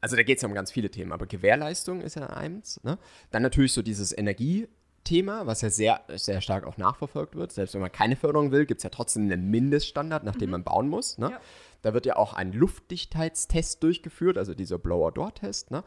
also 0.00 0.16
da 0.16 0.22
geht 0.22 0.36
es 0.38 0.42
ja 0.42 0.48
um 0.48 0.54
ganz 0.54 0.70
viele 0.70 0.90
Themen, 0.90 1.12
aber 1.12 1.26
Gewährleistung 1.26 2.00
ist 2.00 2.16
ja 2.16 2.26
eins. 2.26 2.82
Ne? 2.84 2.98
Dann 3.30 3.42
natürlich 3.42 3.72
so 3.72 3.82
dieses 3.82 4.16
Energiethema, 4.16 5.46
was 5.46 5.62
ja 5.62 5.70
sehr, 5.70 6.02
sehr 6.08 6.40
stark 6.40 6.64
auch 6.64 6.76
nachverfolgt 6.76 7.34
wird. 7.34 7.52
Selbst 7.52 7.74
wenn 7.74 7.80
man 7.80 7.92
keine 7.92 8.16
Förderung 8.16 8.52
will, 8.52 8.66
gibt 8.66 8.80
es 8.80 8.84
ja 8.84 8.90
trotzdem 8.90 9.24
einen 9.24 9.50
Mindeststandard, 9.50 10.24
nach 10.24 10.36
dem 10.36 10.50
man 10.50 10.64
bauen 10.64 10.88
muss. 10.88 11.18
Ne? 11.18 11.30
Ja. 11.30 11.40
Da 11.82 11.94
wird 11.94 12.06
ja 12.06 12.16
auch 12.16 12.34
ein 12.34 12.52
Luftdichtheitstest 12.52 13.82
durchgeführt, 13.82 14.36
also 14.38 14.54
dieser 14.54 14.78
Blower-Door-Test. 14.78 15.70
Ne? 15.70 15.82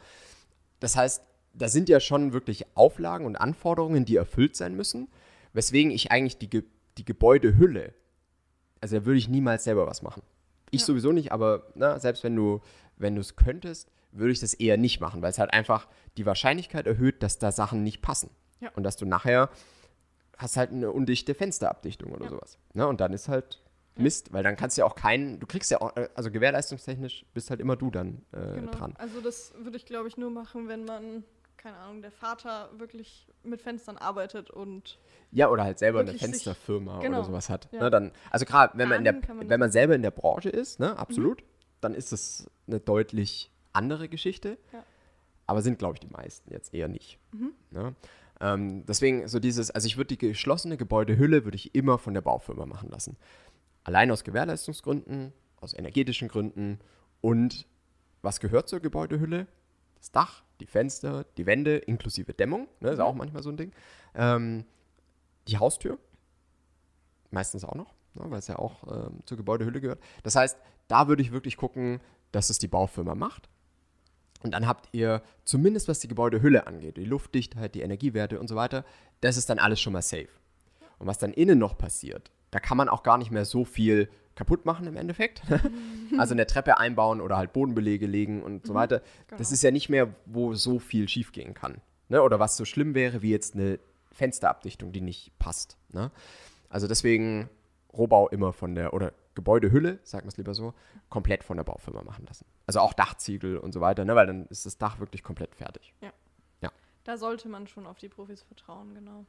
Das 0.80 0.96
heißt, 0.96 1.24
da 1.54 1.68
sind 1.68 1.88
ja 1.90 2.00
schon 2.00 2.34
wirklich 2.34 2.66
Auflagen 2.76 3.26
und 3.26 3.36
Anforderungen, 3.36 4.06
die 4.06 4.16
erfüllt 4.16 4.56
sein 4.56 4.76
müssen, 4.76 5.08
weswegen 5.54 5.92
ich 5.92 6.12
eigentlich 6.12 6.38
die, 6.38 6.50
Ge 6.50 6.64
die 6.98 7.06
Gebäudehülle, 7.06 7.94
also 8.82 8.98
da 9.00 9.06
würde 9.06 9.18
ich 9.18 9.28
niemals 9.30 9.64
selber 9.64 9.88
was 9.88 10.02
machen. 10.02 10.22
Ich 10.72 10.82
Ja. 10.82 10.88
sowieso 10.88 11.12
nicht, 11.12 11.32
aber 11.32 11.68
na, 11.76 12.00
selbst 12.00 12.24
wenn 12.24 12.36
du 12.36 12.62
wenn 12.96 13.16
du 13.16 13.22
es 13.22 13.36
könntest, 13.36 13.90
würde 14.12 14.32
ich 14.32 14.40
das 14.40 14.54
eher 14.54 14.78
nicht 14.78 15.00
machen, 15.02 15.24
weil 15.24 15.32
es 15.32 15.40
halt 15.40 15.52
einfach 15.52 15.88
die 16.18 16.28
Wahrscheinlichkeit 16.28 16.86
erhöht, 16.86 17.24
dass 17.24 17.40
da 17.40 17.52
Sachen 17.52 17.82
nicht 17.84 18.04
passen. 18.04 18.30
Ja. 18.60 18.70
Und 18.76 18.84
dass 18.84 18.96
du 18.98 19.06
nachher 19.08 19.50
hast 20.38 20.58
halt 20.58 20.70
eine 20.72 20.92
undichte 20.92 21.34
Fensterabdichtung 21.34 22.12
oder 22.12 22.26
Ja. 22.26 22.30
sowas. 22.30 22.60
Ne? 22.74 22.88
Und 22.88 23.02
dann 23.02 23.12
ist 23.12 23.28
halt 23.30 23.62
Mist, 23.96 24.34
weil 24.34 24.44
dann 24.44 24.56
kannst 24.56 24.78
du 24.78 24.82
ja 24.82 24.86
auch 24.86 24.96
keinen, 24.96 25.40
du 25.40 25.46
kriegst 25.48 25.70
ja 25.72 25.82
auch, 25.82 25.96
äh, 25.96 26.10
also 26.16 26.32
gewährleistungstechnisch 26.32 27.26
bist 27.34 27.50
halt 27.50 27.60
immer 27.60 27.76
du 27.76 27.92
dann 27.92 28.24
äh, 28.32 28.56
Genau. 28.56 28.72
dran. 28.72 28.94
Also 28.98 29.22
das 29.22 29.54
würde 29.58 29.78
ich, 29.78 29.86
glaube 29.86 30.08
ich, 30.08 30.18
nur 30.18 30.32
machen, 30.32 30.68
wenn 30.68 30.86
man, 30.86 31.24
keine 31.58 31.78
Ahnung, 31.78 32.02
der 32.02 32.12
Vater 32.12 32.70
wirklich 32.78 33.28
mit 33.44 33.62
Fenstern 33.62 33.98
arbeitet 33.98 34.50
und 34.50 34.98
Ja, 35.32 35.50
oder 35.50 35.64
halt 35.64 35.80
selber 35.80 36.00
eine 36.02 36.14
Fensterfirma 36.14 37.00
genau, 37.00 37.20
oder 37.20 37.28
sowas 37.28 37.50
hat. 37.50 37.70
ja. 37.72 37.82
Ne, 37.82 37.90
dann, 37.92 38.12
also 38.32 38.46
gerade, 38.46 38.78
wenn 38.78 38.90
man, 38.90 39.00
in 39.00 39.04
der, 39.04 39.14
man 39.14 39.50
wenn 39.50 39.60
man 39.60 39.72
selber 39.72 39.96
in 39.96 40.02
der 40.02 40.12
Branche 40.12 40.50
ist, 40.50 40.80
ne, 40.80 40.98
absolut, 40.98 41.44
dann 41.82 41.94
ist 41.94 42.12
das 42.12 42.50
eine 42.68 42.80
deutlich 42.80 43.52
andere 43.74 44.10
Geschichte. 44.10 44.58
Ja. 44.72 44.84
Aber 45.46 45.62
sind, 45.62 45.78
glaube 45.78 45.96
ich, 45.96 46.00
die 46.00 46.08
meisten 46.08 46.52
jetzt 46.52 46.74
eher 46.74 46.88
nicht. 46.88 47.20
Mhm. 47.34 47.52
Ne? 47.72 47.96
Ähm, 48.40 48.86
deswegen 48.86 49.28
so 49.28 49.40
dieses, 49.40 49.72
also 49.72 49.86
ich 49.88 49.98
würde 49.98 50.08
die 50.16 50.18
geschlossene 50.18 50.78
Gebäudehülle 50.78 51.44
würde 51.44 51.56
ich 51.56 51.76
immer 51.76 51.98
von 51.98 52.14
der 52.14 52.22
Baufirma 52.22 52.66
machen 52.66 52.90
lassen. 52.90 53.18
Allein 53.84 54.12
aus 54.12 54.24
Gewährleistungsgründen, 54.24 55.34
aus 55.60 55.74
energetischen 55.74 56.28
Gründen 56.28 56.80
und 57.22 57.68
was 58.22 58.40
gehört 58.40 58.70
zur 58.70 58.80
Gebäudehülle? 58.80 59.48
Das 59.98 60.12
Dach, 60.12 60.44
die 60.60 60.66
Fenster, 60.66 61.25
die 61.38 61.46
Wände 61.46 61.78
inklusive 61.78 62.34
Dämmung, 62.34 62.68
ne, 62.80 62.90
ist 62.92 62.98
Mhm. 63.00 63.04
auch 63.06 63.13
manchmal 63.16 63.44
so 63.44 63.50
ein 63.50 63.58
Ding. 63.58 63.72
Ähm, 64.16 64.66
die 65.48 65.58
Haustür, 65.58 65.98
meistens 67.32 67.63
auch 67.63 67.75
noch. 67.75 67.94
ne, 68.16 68.30
weil 68.30 68.38
es 68.40 68.48
ja 68.48 68.60
auch 68.60 68.84
ähm, 69.08 69.22
zur 69.25 69.38
Gebäudehülle 69.38 69.82
gehört. 69.82 70.00
Das 70.22 70.36
heißt, 70.36 70.58
da 70.88 71.08
würde 71.08 71.24
ich 71.24 71.32
wirklich 71.32 71.58
gucken, 71.58 72.00
dass 72.32 72.50
es 72.52 72.60
die 72.60 72.68
Baufirma 72.68 73.16
macht. 73.16 73.50
Und 74.44 74.52
dann 74.54 74.68
habt 74.68 74.90
ihr 74.94 75.24
zumindest, 75.46 75.88
was 75.88 76.00
die 76.00 76.08
Gebäudehülle 76.08 76.68
angeht, 76.68 76.98
die 76.98 77.06
Luftdichtheit, 77.06 77.74
die 77.75 77.82
Energiewerte 77.82 78.40
und 78.40 78.48
so 78.50 78.56
weiter, 78.56 78.86
das 79.22 79.38
ist 79.38 79.50
dann 79.50 79.58
alles 79.58 79.82
schon 79.82 79.94
mal 79.94 80.02
safe. 80.04 80.28
Und 81.00 81.08
was 81.08 81.18
dann 81.18 81.34
innen 81.34 81.58
noch 81.58 81.75
passiert, 81.78 82.30
da 82.54 82.60
kann 82.60 82.78
man 82.78 82.90
auch 82.90 83.04
gar 83.04 83.18
nicht 83.18 83.32
mehr 83.32 83.46
so 83.46 83.66
viel 83.66 84.10
kaputt 84.36 84.66
machen 84.66 84.88
im 84.88 84.96
Endeffekt. 84.96 85.42
also 86.18 86.34
eine 86.34 86.48
Treppe 86.48 86.78
einbauen 86.78 87.22
oder 87.22 87.38
halt 87.38 87.54
Bodenbelege 87.54 88.08
legen 88.08 88.42
und 88.42 88.66
so 88.66 88.74
weiter. 88.74 89.00
Das 89.28 89.38
genau. 89.40 89.54
ist 89.54 89.64
ja 89.64 89.72
nicht 89.72 89.90
mehr, 89.90 90.10
wo 90.26 90.54
so 90.54 90.80
viel 90.80 91.08
schiefgehen 91.08 91.54
kann. 91.54 91.82
Ne? 92.10 92.22
Oder 92.22 92.40
was 92.40 92.58
so 92.58 92.66
schlimm 92.66 92.96
wäre, 92.96 93.22
wie 93.22 93.32
jetzt 93.32 93.56
eine 93.56 93.80
Fensterabdichtung, 94.12 94.92
die 94.92 95.02
nicht 95.02 95.38
passt. 95.40 95.78
Ne? 95.92 96.12
Also 96.70 96.88
deswegen 96.88 97.50
Rohbau 97.94 98.30
immer 98.30 98.54
von 98.54 98.76
der, 98.76 98.94
oder 98.94 99.14
Gebäudehülle, 99.36 100.00
sagen 100.04 100.26
wir 100.26 100.30
es 100.30 100.38
lieber 100.38 100.54
so, 100.54 100.74
komplett 101.10 101.44
von 101.44 101.58
der 101.58 101.64
Baufirma 101.64 102.04
machen 102.04 102.26
lassen. 102.28 102.46
Also 102.66 102.80
auch 102.80 102.94
Dachziegel 102.94 103.58
und 103.58 103.72
so 103.72 103.82
weiter, 103.82 104.06
ne? 104.06 104.16
weil 104.16 104.28
dann 104.28 104.48
ist 104.48 104.66
das 104.66 104.78
Dach 104.78 105.00
wirklich 105.00 105.24
komplett 105.24 105.56
fertig. 105.56 105.94
Da 107.04 107.18
sollte 107.18 107.50
man 107.50 107.68
schon 107.68 107.86
auf 107.86 107.98
die 107.98 108.10
Profis 108.10 108.42
vertrauen, 108.42 108.94
genau. 108.94 109.26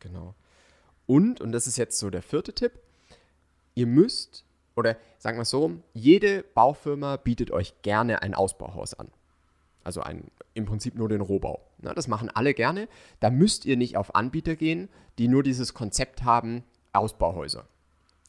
Genau. 0.00 0.34
Und, 1.06 1.40
und 1.40 1.52
das 1.52 1.66
ist 1.66 1.76
jetzt 1.76 1.98
so 1.98 2.10
der 2.10 2.22
vierte 2.22 2.54
Tipp, 2.54 2.72
ihr 3.74 3.86
müsst, 3.86 4.44
oder 4.76 4.96
sagen 5.18 5.36
wir 5.36 5.42
es 5.42 5.50
so, 5.50 5.72
jede 5.92 6.42
Baufirma 6.42 7.16
bietet 7.16 7.50
euch 7.50 7.82
gerne 7.82 8.22
ein 8.22 8.34
Ausbauhaus 8.34 8.94
an. 8.94 9.10
Also 9.82 10.00
ein, 10.00 10.30
im 10.54 10.64
Prinzip 10.64 10.94
nur 10.94 11.08
den 11.08 11.20
Rohbau. 11.20 11.60
Na, 11.78 11.92
das 11.92 12.08
machen 12.08 12.30
alle 12.30 12.54
gerne. 12.54 12.88
Da 13.20 13.30
müsst 13.30 13.66
ihr 13.66 13.76
nicht 13.76 13.96
auf 13.96 14.14
Anbieter 14.14 14.56
gehen, 14.56 14.88
die 15.18 15.28
nur 15.28 15.42
dieses 15.42 15.74
Konzept 15.74 16.24
haben, 16.24 16.64
Ausbauhäuser. 16.92 17.66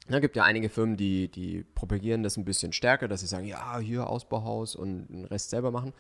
Da 0.08 0.20
gibt 0.20 0.36
ja 0.36 0.44
einige 0.44 0.70
Firmen, 0.70 0.98
die, 0.98 1.30
die 1.30 1.64
propagieren 1.64 2.24
das 2.24 2.38
ein 2.38 2.46
bisschen 2.46 2.74
stärker, 2.74 3.08
dass 3.08 3.22
sie 3.22 3.28
sagen, 3.28 3.46
ja, 3.46 3.80
hier 3.80 4.08
Ausbauhaus 4.08 4.76
und 4.76 5.08
den 5.08 5.26
Rest 5.26 5.50
selber 5.50 5.72
machen. 5.72 5.94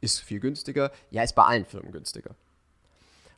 Ist 0.00 0.20
viel 0.20 0.40
günstiger. 0.40 0.90
Ja, 1.10 1.22
ist 1.22 1.34
bei 1.34 1.44
allen 1.44 1.64
Firmen 1.64 1.92
günstiger. 1.92 2.34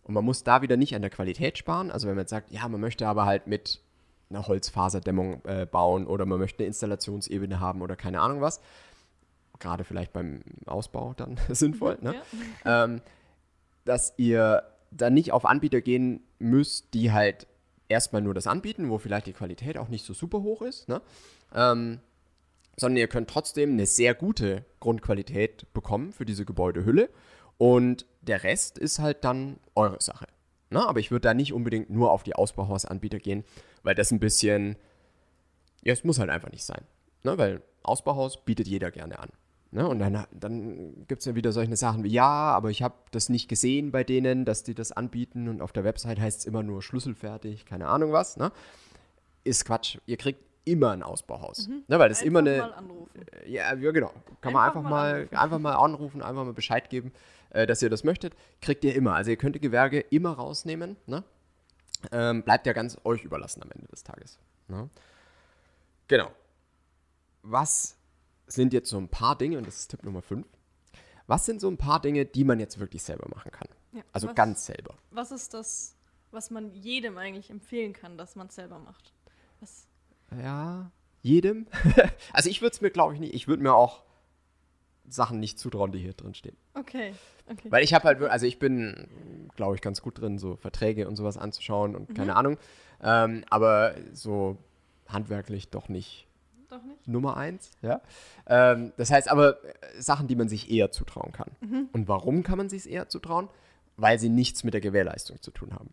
Und 0.05 0.15
man 0.15 0.25
muss 0.25 0.45
da 0.45 0.63
wieder 0.63 0.77
nicht 0.77 0.95
an 0.95 1.03
der 1.03 1.11
Qualität 1.11 1.59
sparen. 1.59 1.91
Also 1.91 2.07
wenn 2.07 2.15
man 2.15 2.23
jetzt 2.23 2.31
sagt, 2.31 2.51
ja, 2.51 2.69
man 2.69 2.81
möchte 2.81 3.09
aber 3.09 3.25
halt 3.25 3.47
mit 3.47 3.81
einer 4.31 4.47
Holzfaserdämmung 4.47 5.45
äh, 5.45 5.67
bauen 5.67 6.07
oder 6.07 6.27
man 6.27 6.39
möchte 6.39 6.61
eine 6.61 6.69
Installationsebene 6.69 7.61
haben 7.61 7.83
oder 7.83 7.97
keine 7.97 8.21
Ahnung 8.21 8.41
was. 8.41 8.61
Gerade 9.59 9.85
vielleicht 9.85 10.13
beim 10.13 10.43
Ausbau 10.67 11.15
dann 11.17 11.39
sinnvoll, 11.49 11.99
ne? 12.01 12.15
Ja. 12.65 12.85
ähm, 12.85 13.01
dass 13.85 14.15
ihr 14.17 14.63
dann 14.91 15.15
nicht 15.15 15.33
auf 15.33 15.45
Anbieter 15.45 15.81
gehen 15.81 16.23
müsst, 16.39 16.95
die 16.95 17.13
halt 17.13 17.47
erstmal 17.89 18.23
nur 18.23 18.35
das 18.35 18.47
anbieten, 18.47 18.91
wo 18.91 18.99
vielleicht 18.99 19.27
die 19.27 19.33
Qualität 19.33 19.79
auch 19.79 19.89
nicht 19.89 20.05
so 20.05 20.15
super 20.15 20.43
hoch 20.43 20.63
ist, 20.63 20.89
ne? 20.89 21.01
ähm, 21.55 22.01
sondern 22.77 22.97
ihr 22.97 23.09
könnt 23.09 23.29
trotzdem 23.29 23.73
eine 23.73 23.87
sehr 23.87 24.15
gute 24.15 24.65
Grundqualität 24.81 25.73
bekommen 25.75 26.13
für 26.13 26.25
diese 26.25 26.45
Gebäudehülle 26.45 27.09
und 27.59 28.07
der 28.21 28.43
Rest 28.43 28.79
ist 28.79 28.99
halt 28.99 29.25
dann 29.25 29.59
eure 29.75 30.01
Sache. 30.01 30.27
Ne? 30.71 30.87
Aber 30.87 31.01
ich 31.01 31.11
würde 31.11 31.29
da 31.29 31.35
nicht 31.35 31.53
unbedingt 31.53 31.91
nur 31.91 32.11
auf 32.11 32.23
die 32.23 32.35
Ausbauhausanbieter 32.35 33.19
gehen, 33.19 33.45
weil 33.83 33.95
das 33.95 34.11
ein 34.11 34.21
bisschen, 34.21 34.77
ja, 35.83 35.93
es 35.93 36.05
muss 36.05 36.19
halt 36.19 36.31
einfach 36.31 36.51
nicht 36.51 36.65
sein. 36.65 36.83
Ne? 37.23 37.39
Weil 37.39 37.63
Ausbauhaus 37.83 38.45
bietet 38.45 38.67
jeder 38.67 38.91
gerne 38.91 39.19
an. 39.19 39.31
Ne? 39.71 39.87
Und 39.87 39.99
dann, 39.99 40.27
dann 40.33 41.07
gibt 41.09 41.21
es 41.21 41.27
ja 41.27 41.35
wieder 41.35 41.53
solche 41.53 41.77
Sachen 41.77 42.05
wie, 42.05 42.09
ja, 42.09 42.25
aber 42.29 42.71
ich 42.71 42.83
habe 42.83 42.95
das 43.11 43.29
nicht 43.29 43.49
gesehen 43.49 43.91
bei 43.91 44.05
denen, 44.05 44.45
dass 44.45 44.63
die 44.63 44.75
das 44.75 44.93
anbieten 44.93 45.49
und 45.49 45.61
auf 45.61 45.73
der 45.73 45.85
Website 45.85 46.21
heißt 46.21 46.41
es 46.41 46.47
immer 46.47 46.63
nur 46.63 46.83
schlüsselfertig, 46.83 47.67
keine 47.67 47.89
Ahnung 47.89 48.13
was. 48.13 48.37
Ne? 48.37 48.53
Ist 49.43 49.65
Quatsch. 49.65 49.99
Ihr 50.07 50.17
kriegt 50.17 50.43
immer 50.65 50.91
ein 50.93 51.03
Ausbauhaus. 51.03 51.69
Ne? 51.69 51.83
Weil 51.89 52.09
das 52.09 52.23
immer 52.23 52.41
Einfach 52.41 52.53
eine, 52.53 52.63
Mal 52.63 52.73
anrufen. 52.75 53.11
ja, 53.47 53.75
ja, 53.75 53.91
genau. 53.93 54.13
Kann 54.41 54.53
man 54.53 54.67
Einfach 54.67 54.81
einfach 54.81 54.83
mal 54.83 54.91
mal, 54.91 55.15
anrufen. 55.15 55.37
einfach 55.37 55.59
mal 55.59 55.75
anrufen, 55.75 56.23
einfach 56.23 56.45
mal 56.45 56.53
Bescheid 56.53 56.91
geben, 56.91 57.13
äh, 57.51 57.67
dass 57.67 57.83
ihr 57.83 57.91
das 57.91 58.05
möchtet. 58.05 58.35
Kriegt 58.61 58.85
ihr 58.85 58.95
immer. 58.95 59.15
Also 59.15 59.31
ihr 59.31 59.37
könnt 59.37 59.55
die 59.57 59.61
Gewerke 59.61 60.01
immer 60.01 60.33
rausnehmen. 60.33 60.97
Ne? 61.07 61.25
Ähm, 62.13 62.43
bleibt 62.43 62.67
ja 62.67 62.73
ganz 62.73 62.99
euch 63.05 63.25
überlassen 63.25 63.63
am 63.63 63.71
Ende 63.71 63.87
des 63.89 64.03
Tages. 64.03 64.39
Ne? 64.69 64.89
Genau. 66.09 66.31
Was 67.43 67.97
sind 68.47 68.73
jetzt 68.73 68.91
so 68.91 68.99
ein 68.99 69.09
paar 69.09 69.37
Dinge, 69.37 69.59
und 69.59 69.67
das 69.67 69.77
ist 69.81 69.89
Tipp 69.89 70.03
Nummer 70.03 70.23
5, 70.23 70.47
was 71.27 71.47
sind 71.47 71.61
so 71.61 71.69
ein 71.69 71.79
paar 71.79 72.01
Dinge, 72.01 72.27
die 72.27 72.45
man 72.45 72.61
jetzt 72.61 72.79
wirklich 72.79 73.03
selber 73.03 73.29
machen 73.29 73.51
kann? 73.51 73.69
Ja. 73.93 74.03
Also 74.13 74.29
was, 74.29 74.35
ganz 74.35 74.67
selber. 74.67 74.95
Was 75.11 75.31
ist 75.31 75.55
das, 75.55 75.97
was 76.31 76.51
man 76.51 76.71
jedem 76.75 77.17
eigentlich 77.17 77.51
empfehlen 77.51 77.93
kann, 77.93 78.19
dass 78.19 78.37
man 78.37 78.49
es 78.49 78.55
selber 78.55 78.79
macht? 78.79 79.13
Ja, 80.43 80.91
jedem. 81.23 81.67
also 82.33 82.51
ich 82.51 82.61
würde 82.61 82.75
es 82.75 82.81
mir, 82.81 82.91
glaube 82.91 83.15
ich, 83.15 83.21
nicht, 83.21 83.35
ich 83.35 83.49
würde 83.49 83.63
mir 83.63 83.75
auch 83.75 84.03
Sachen 85.09 85.41
nicht 85.41 85.59
zutrauen, 85.59 85.93
die 85.93 85.99
hier 85.99 86.15
drin 86.15 86.35
stehen. 86.35 86.57
okay, 86.75 87.15
okay. 87.51 87.71
Weil 87.71 87.85
ich 87.85 87.95
habe 87.95 88.05
halt, 88.05 88.23
also 88.23 88.47
ich 88.47 88.59
bin, 88.59 89.09
glaube 89.57 89.75
ich, 89.75 89.81
ganz 89.81 90.03
gut 90.03 90.21
drin, 90.21 90.39
so 90.39 90.57
Verträge 90.57 91.09
und 91.09 91.17
sowas 91.17 91.37
anzuschauen 91.37 91.95
und 91.95 92.15
keine 92.15 92.37
Ahnung. 92.37 92.59
Ähm, 93.03 93.45
aber 93.51 93.95
so 94.13 94.57
handwerklich 95.09 95.71
doch 95.71 95.89
nicht 95.89 96.27
Doch 96.69 96.83
nicht? 96.83 97.07
Nummer 97.07 97.37
eins. 97.37 97.71
Ja? 97.83 98.01
Ähm, 98.47 98.93
das 98.97 99.11
heißt 99.11 99.29
aber 99.31 99.63
äh, 99.65 100.01
Sachen, 100.01 100.27
die 100.27 100.37
man 100.37 100.49
sich 100.49 100.71
eher 100.71 100.91
zutrauen 100.91 101.33
kann. 101.33 101.51
Und 101.93 102.09
warum 102.09 102.43
kann 102.43 102.59
man 102.59 102.69
sich 102.69 102.81
es 102.81 102.87
eher 102.87 103.09
zutrauen? 103.09 103.49
Weil 103.97 104.19
sie 104.19 104.29
nichts 104.29 104.65
mit 104.65 104.75
der 104.75 104.81
Gewährleistung 104.81 105.41
zu 105.43 105.51
tun 105.51 105.75
haben. 105.75 105.93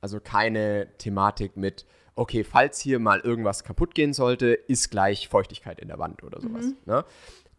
Also 0.00 0.20
keine 0.20 0.88
Thematik 0.98 1.56
mit, 1.56 1.86
okay, 2.18 2.42
falls 2.42 2.80
hier 2.80 2.98
mal 2.98 3.20
irgendwas 3.20 3.62
kaputt 3.62 3.94
gehen 3.94 4.12
sollte, 4.12 4.48
ist 4.48 4.90
gleich 4.90 5.28
Feuchtigkeit 5.28 5.78
in 5.78 5.86
der 5.86 6.00
Wand 6.00 6.24
oder 6.24 6.40
sowas. 6.40 6.66
Ne? 6.84 7.04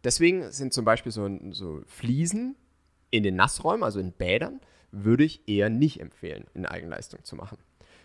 Deswegen 0.04 0.50
sind 0.52 0.74
zum 0.74 0.84
Beispiel 0.84 1.10
so, 1.10 1.30
so 1.50 1.80
Fliesen 1.86 2.56
in 3.10 3.22
den 3.22 3.36
Nassräumen, 3.36 3.82
also 3.82 4.00
in 4.00 4.12
Bädern, 4.12 4.60
würde 4.92 5.24
ich 5.24 5.48
eher 5.48 5.70
nicht 5.70 5.98
empfehlen, 6.00 6.44
in 6.52 6.66
Eigenleistung 6.66 7.24
zu 7.24 7.36
machen. 7.36 7.56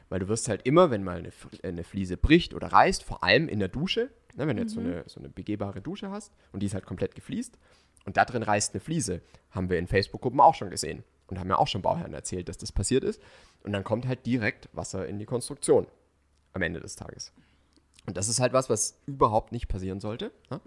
Weil 0.08 0.20
du 0.20 0.30
wirst 0.30 0.48
halt 0.48 0.62
immer, 0.66 0.92
wenn 0.92 1.04
mal 1.04 1.18
eine, 1.18 1.28
äh, 1.62 1.68
eine 1.68 1.84
Fliese 1.84 2.16
bricht 2.16 2.54
oder 2.54 2.68
reißt, 2.68 3.04
vor 3.04 3.22
allem 3.24 3.50
in 3.50 3.60
der 3.60 3.68
Dusche, 3.68 4.10
ne, 4.36 4.48
wenn 4.48 4.56
du 4.56 4.64
jetzt 4.64 4.76
so 4.76 4.80
eine, 4.80 5.04
so 5.08 5.20
eine 5.20 5.28
begehbare 5.28 5.82
Dusche 5.82 6.10
hast 6.10 6.32
und 6.54 6.62
die 6.62 6.68
ist 6.68 6.74
halt 6.74 6.86
komplett 6.86 7.16
gefliest 7.16 7.58
und 8.06 8.16
da 8.16 8.24
drin 8.24 8.44
reißt 8.44 8.74
eine 8.74 8.80
Fliese, 8.80 9.22
haben 9.52 9.70
wir 9.70 9.78
in 9.78 9.88
Facebook-Gruppen 9.88 10.40
auch 10.40 10.56
schon 10.56 10.70
gesehen 10.70 11.04
und 11.28 11.38
haben 11.38 11.50
ja 11.50 11.58
auch 11.58 11.68
schon 11.68 11.82
Bauherren 11.82 12.14
erzählt, 12.14 12.48
dass 12.48 12.58
das 12.58 12.72
passiert 12.72 13.04
ist. 13.04 13.22
Und 13.64 13.74
dann 13.74 13.84
kommt 13.84 14.08
halt 14.08 14.26
direkt 14.26 14.70
Wasser 14.72 15.06
in 15.06 15.20
die 15.20 15.26
Konstruktion 15.26 15.88
am 16.56 16.62
Ende 16.62 16.80
des 16.80 16.96
Tages. 16.96 17.32
Und 18.08 18.18
das 18.18 18.28
ist 18.30 18.40
halt 18.40 18.54
was, 18.54 18.70
was 18.70 19.00
überhaupt 19.06 19.52
nicht 19.52 19.68
passieren 19.68 20.00
sollte, 20.00 20.32
ne? 20.50 20.60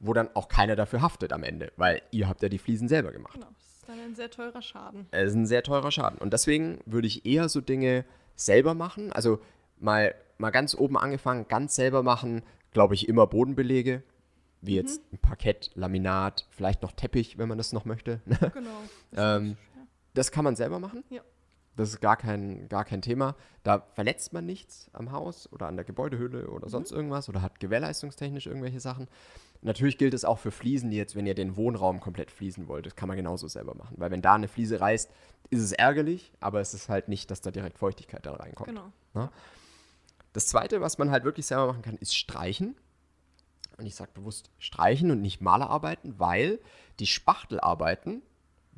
wo 0.00 0.12
dann 0.12 0.28
auch 0.34 0.48
keiner 0.48 0.76
dafür 0.76 1.02
haftet 1.02 1.32
am 1.32 1.42
Ende, 1.42 1.72
weil 1.76 2.02
ihr 2.12 2.28
habt 2.28 2.42
ja 2.42 2.48
die 2.48 2.58
Fliesen 2.58 2.88
selber 2.88 3.10
gemacht. 3.12 3.34
Genau, 3.34 3.48
das 3.58 3.66
ist 3.66 3.88
dann 3.88 3.98
ein 3.98 4.14
sehr 4.14 4.30
teurer 4.30 4.62
Schaden. 4.62 5.06
Es 5.10 5.30
ist 5.30 5.34
ein 5.34 5.46
sehr 5.46 5.62
teurer 5.62 5.90
Schaden. 5.90 6.18
Und 6.18 6.32
deswegen 6.32 6.80
würde 6.86 7.06
ich 7.08 7.26
eher 7.26 7.48
so 7.48 7.60
Dinge 7.60 8.04
selber 8.36 8.74
machen. 8.74 9.12
Also 9.12 9.40
mal, 9.78 10.14
mal 10.38 10.50
ganz 10.50 10.74
oben 10.74 10.96
angefangen, 10.96 11.48
ganz 11.48 11.74
selber 11.74 12.02
machen, 12.02 12.42
glaube 12.72 12.94
ich, 12.94 13.08
immer 13.08 13.26
Bodenbelege. 13.26 14.02
Wie 14.60 14.74
jetzt 14.74 15.02
ein 15.12 15.18
Parkett, 15.18 15.70
Laminat, 15.74 16.46
vielleicht 16.50 16.82
noch 16.82 16.92
Teppich, 16.92 17.38
wenn 17.38 17.48
man 17.48 17.58
das 17.58 17.72
noch 17.72 17.84
möchte. 17.84 18.20
Genau. 18.26 18.80
Ähm, 19.16 19.56
Das 20.14 20.32
kann 20.32 20.44
man 20.44 20.56
selber 20.56 20.80
machen. 20.80 21.04
Ja. 21.10 21.22
Das 21.78 21.90
ist 21.90 22.00
gar 22.00 22.16
kein, 22.16 22.68
gar 22.68 22.84
kein 22.84 23.02
Thema. 23.02 23.36
Da 23.62 23.86
verletzt 23.92 24.32
man 24.32 24.44
nichts 24.44 24.90
am 24.92 25.12
Haus 25.12 25.48
oder 25.52 25.68
an 25.68 25.76
der 25.76 25.84
Gebäudehülle 25.84 26.48
oder 26.48 26.68
sonst 26.68 26.90
irgendwas 26.90 27.28
oder 27.28 27.40
hat 27.40 27.60
gewährleistungstechnisch 27.60 28.48
irgendwelche 28.48 28.80
Sachen. 28.80 29.06
Natürlich 29.62 29.96
gilt 29.96 30.12
es 30.12 30.24
auch 30.24 30.40
für 30.40 30.50
Fliesen, 30.50 30.90
die 30.90 30.96
jetzt, 30.96 31.14
wenn 31.14 31.24
ihr 31.24 31.36
den 31.36 31.54
Wohnraum 31.54 32.00
komplett 32.00 32.32
fließen 32.32 32.66
wollt, 32.66 32.86
das 32.86 32.96
kann 32.96 33.06
man 33.06 33.16
genauso 33.16 33.46
selber 33.46 33.76
machen. 33.76 33.94
Weil 33.96 34.10
wenn 34.10 34.22
da 34.22 34.34
eine 34.34 34.48
Fliese 34.48 34.80
reißt, 34.80 35.08
ist 35.50 35.62
es 35.62 35.70
ärgerlich, 35.70 36.32
aber 36.40 36.60
es 36.60 36.74
ist 36.74 36.88
halt 36.88 37.06
nicht, 37.06 37.30
dass 37.30 37.42
da 37.42 37.52
direkt 37.52 37.78
Feuchtigkeit 37.78 38.26
da 38.26 38.34
reinkommt. 38.34 38.70
Genau. 38.70 39.30
Das 40.32 40.48
zweite, 40.48 40.80
was 40.80 40.98
man 40.98 41.12
halt 41.12 41.22
wirklich 41.22 41.46
selber 41.46 41.68
machen 41.68 41.82
kann, 41.82 41.96
ist 41.98 42.16
streichen. 42.16 42.74
Und 43.76 43.86
ich 43.86 43.94
sage 43.94 44.10
bewusst 44.14 44.50
streichen 44.58 45.12
und 45.12 45.20
nicht 45.20 45.40
Malerarbeiten, 45.40 46.18
weil 46.18 46.58
die 46.98 47.06
Spachtelarbeiten 47.06 48.22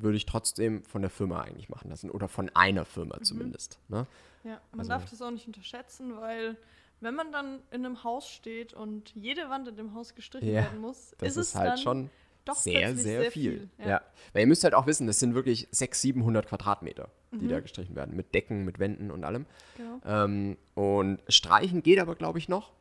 würde 0.03 0.17
ich 0.17 0.27
trotzdem 0.27 0.85
von 0.85 1.03
der 1.03 1.11
Firma 1.11 1.41
eigentlich 1.43 1.69
machen 1.69 1.91
lassen 1.91 2.11
oder 2.11 2.29
von 2.29 2.51
einer 2.55 2.85
Firma 2.85 3.17
Mhm. 3.19 3.25
zumindest. 3.25 3.79
Ne? 3.89 4.07
Ja, 4.45 4.61
man 4.73 4.81
Also- 4.81 4.89
darf 4.91 5.09
das 5.11 5.21
auch 5.23 5.31
nicht 5.31 5.47
unterschätzen, 5.47 6.17
weil 6.19 6.57
wenn 7.01 7.15
man 7.15 7.33
dann 7.33 7.61
in 7.71 7.85
einem 7.87 8.05
Haus 8.05 8.29
steht 8.29 8.73
und 8.75 9.15
jede 9.15 9.49
Wand 9.51 9.69
in 9.69 9.77
dem 9.77 9.95
Haus 9.95 10.15
gestrichen 10.15 10.49
Ja, 10.49 10.63
werden 10.65 10.81
muss, 10.81 11.15
Das 11.19 11.31
ist, 11.37 11.49
es 11.49 11.55
halt 11.55 11.71
dann 11.71 11.79
schon 11.79 12.11
doch 12.45 12.55
sehr, 12.57 12.81
plötzlich 12.89 13.03
sehr, 13.03 13.31
viel. 13.33 13.69
Ja. 13.79 13.87
Ja. 13.89 14.01
Weil 14.33 14.43
ihr 14.43 14.47
müsst 14.47 14.65
halt 14.65 14.75
auch 14.75 14.87
wissen, 14.87 15.07
das 15.07 15.19
sind 15.21 15.35
wirklich 15.35 15.69
600, 15.71 15.95
700 16.01 16.47
Quadratmeter, 16.47 17.09
die 17.33 17.45
Mhm. 17.45 17.49
da 17.49 17.61
gestrichen 17.61 17.95
werden. 17.97 18.17
Mit 18.17 18.35
Decken, 18.35 18.65
mit 18.65 18.79
Wänden 18.79 19.11
und 19.11 19.25
allem. 19.25 19.47
Genau. 19.77 20.01
Ähm, 20.05 20.57
und 20.75 21.21
streichen 21.29 21.83
geht 21.83 21.99
aber, 21.99 22.15
glaube 22.17 22.39
ich, 22.39 22.49
noch. 22.49 22.73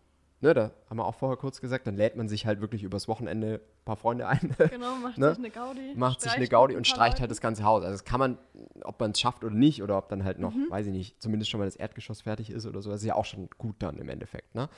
Ne, 0.42 0.54
da 0.54 0.72
haben 0.90 0.98
wir 0.98 1.06
auch 1.06 1.16
vorher 1.16 1.38
kurz 1.38 1.62
gesagt, 1.62 1.86
dann 1.88 1.96
lädt 1.96 2.16
man 2.16 2.28
sich 2.30 2.46
halt 2.46 2.62
wirklich 2.62 2.84
übers 2.84 3.08
Wochenende 3.08 3.56
ein 3.64 3.86
paar 3.86 3.96
Freunde 3.96 4.28
ein, 4.28 4.56
Genau, 4.70 4.96
macht 4.96 5.18
Ne? 5.18 5.30
sich 5.30 5.38
eine 5.40 5.50
Gaudi. 5.50 5.94
macht 5.96 6.22
sich 6.22 6.32
eine 6.34 6.48
Gaudi 6.48 6.76
und 6.76 6.88
streicht 6.88 7.14
halt 7.14 7.20
Leuten. 7.22 7.30
das 7.30 7.42
ganze 7.42 7.64
Haus. 7.64 7.84
Also 7.84 7.94
das 7.94 8.04
kann 8.06 8.20
man, 8.20 8.38
ob 8.84 9.00
man 9.00 9.12
es 9.12 9.20
schafft 9.20 9.44
oder 9.44 9.56
nicht, 9.56 9.84
oder 9.84 9.98
ob 9.98 10.10
dann 10.10 10.24
halt 10.24 10.40
noch, 10.40 10.54
Mhm. 10.54 10.68
weiß 10.70 10.88
ich 10.88 10.94
nicht, 10.94 11.22
zumindest 11.22 11.50
schon 11.52 11.60
mal 11.60 11.66
das 11.66 11.76
Erdgeschoss 11.76 12.22
fertig 12.22 12.50
ist 12.50 12.66
oder 12.66 12.82
so, 12.82 12.90
das 12.90 13.02
ist 13.02 13.08
ja 13.08 13.16
auch 13.16 13.26
schon 13.26 13.50
gut 13.58 13.76
dann 13.80 13.98
im 13.98 14.10
Endeffekt, 14.10 14.56
ne? 14.56 14.70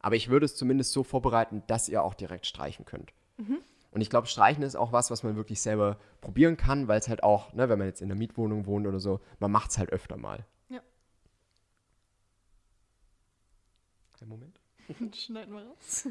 Aber 0.00 0.14
ich 0.16 0.28
würde 0.28 0.44
es 0.46 0.54
zumindest 0.54 0.92
so 0.92 1.02
vorbereiten, 1.02 1.62
dass 1.66 1.88
ihr 1.88 2.02
auch 2.04 2.14
direkt 2.14 2.46
streichen 2.46 2.84
könnt. 2.84 3.12
Mhm. 3.38 3.58
Und 3.90 4.00
ich 4.02 4.10
glaube, 4.10 4.26
Streichen 4.26 4.62
ist 4.62 4.76
auch 4.76 4.92
was, 4.92 5.10
was 5.10 5.22
man 5.22 5.36
wirklich 5.36 5.60
selber 5.60 5.96
probieren 6.20 6.56
kann, 6.58 6.86
weil 6.86 6.98
es 7.00 7.08
halt 7.08 7.22
auch, 7.22 7.54
ne, 7.54 7.68
wenn 7.70 7.78
man 7.78 7.88
jetzt 7.88 8.02
in 8.02 8.10
einer 8.10 8.18
Mietwohnung 8.18 8.66
wohnt 8.66 8.86
oder 8.86 9.00
so, 9.00 9.20
man 9.40 9.50
macht 9.50 9.70
es 9.70 9.78
halt 9.78 9.90
öfter 9.90 10.16
mal. 10.18 10.44
Ja. 10.68 10.80
Einen 14.20 14.28
Moment. 14.30 14.55
Schneiden 15.14 15.54
wir 15.54 15.62
raus. 15.62 16.08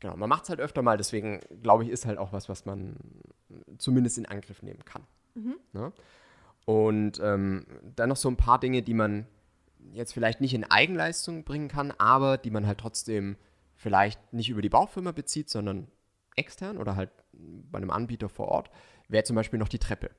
Genau, 0.00 0.16
man 0.16 0.28
macht 0.28 0.44
es 0.44 0.48
halt 0.48 0.60
öfter 0.60 0.82
mal, 0.82 0.96
deswegen 0.96 1.40
glaube 1.62 1.84
ich, 1.84 1.90
ist 1.90 2.06
halt 2.06 2.18
auch 2.18 2.32
was, 2.32 2.48
was 2.48 2.64
man 2.64 2.96
zumindest 3.78 4.16
in 4.18 4.26
Angriff 4.26 4.62
nehmen 4.62 4.84
kann. 4.84 5.02
Ne? 5.72 5.92
Und 6.64 7.20
ähm, 7.20 7.66
dann 7.96 8.08
noch 8.08 8.16
so 8.16 8.28
ein 8.28 8.36
paar 8.36 8.60
Dinge, 8.60 8.82
die 8.82 8.94
man 8.94 9.26
jetzt 9.92 10.12
vielleicht 10.12 10.40
nicht 10.40 10.54
in 10.54 10.64
Eigenleistung 10.64 11.44
bringen 11.44 11.68
kann, 11.68 11.92
aber 11.92 12.38
die 12.38 12.50
man 12.50 12.66
halt 12.66 12.78
trotzdem 12.78 13.36
vielleicht 13.74 14.32
nicht 14.32 14.50
über 14.50 14.62
die 14.62 14.68
Baufirma 14.68 15.12
bezieht, 15.12 15.48
sondern 15.48 15.88
extern 16.36 16.78
oder 16.78 16.94
halt 16.94 17.10
bei 17.32 17.78
einem 17.78 17.90
Anbieter 17.90 18.28
vor 18.28 18.48
Ort, 18.48 18.70
wäre 19.08 19.24
zum 19.24 19.36
Beispiel 19.36 19.58
noch 19.58 19.68
die 19.68 19.78
Treppe. 19.78 20.10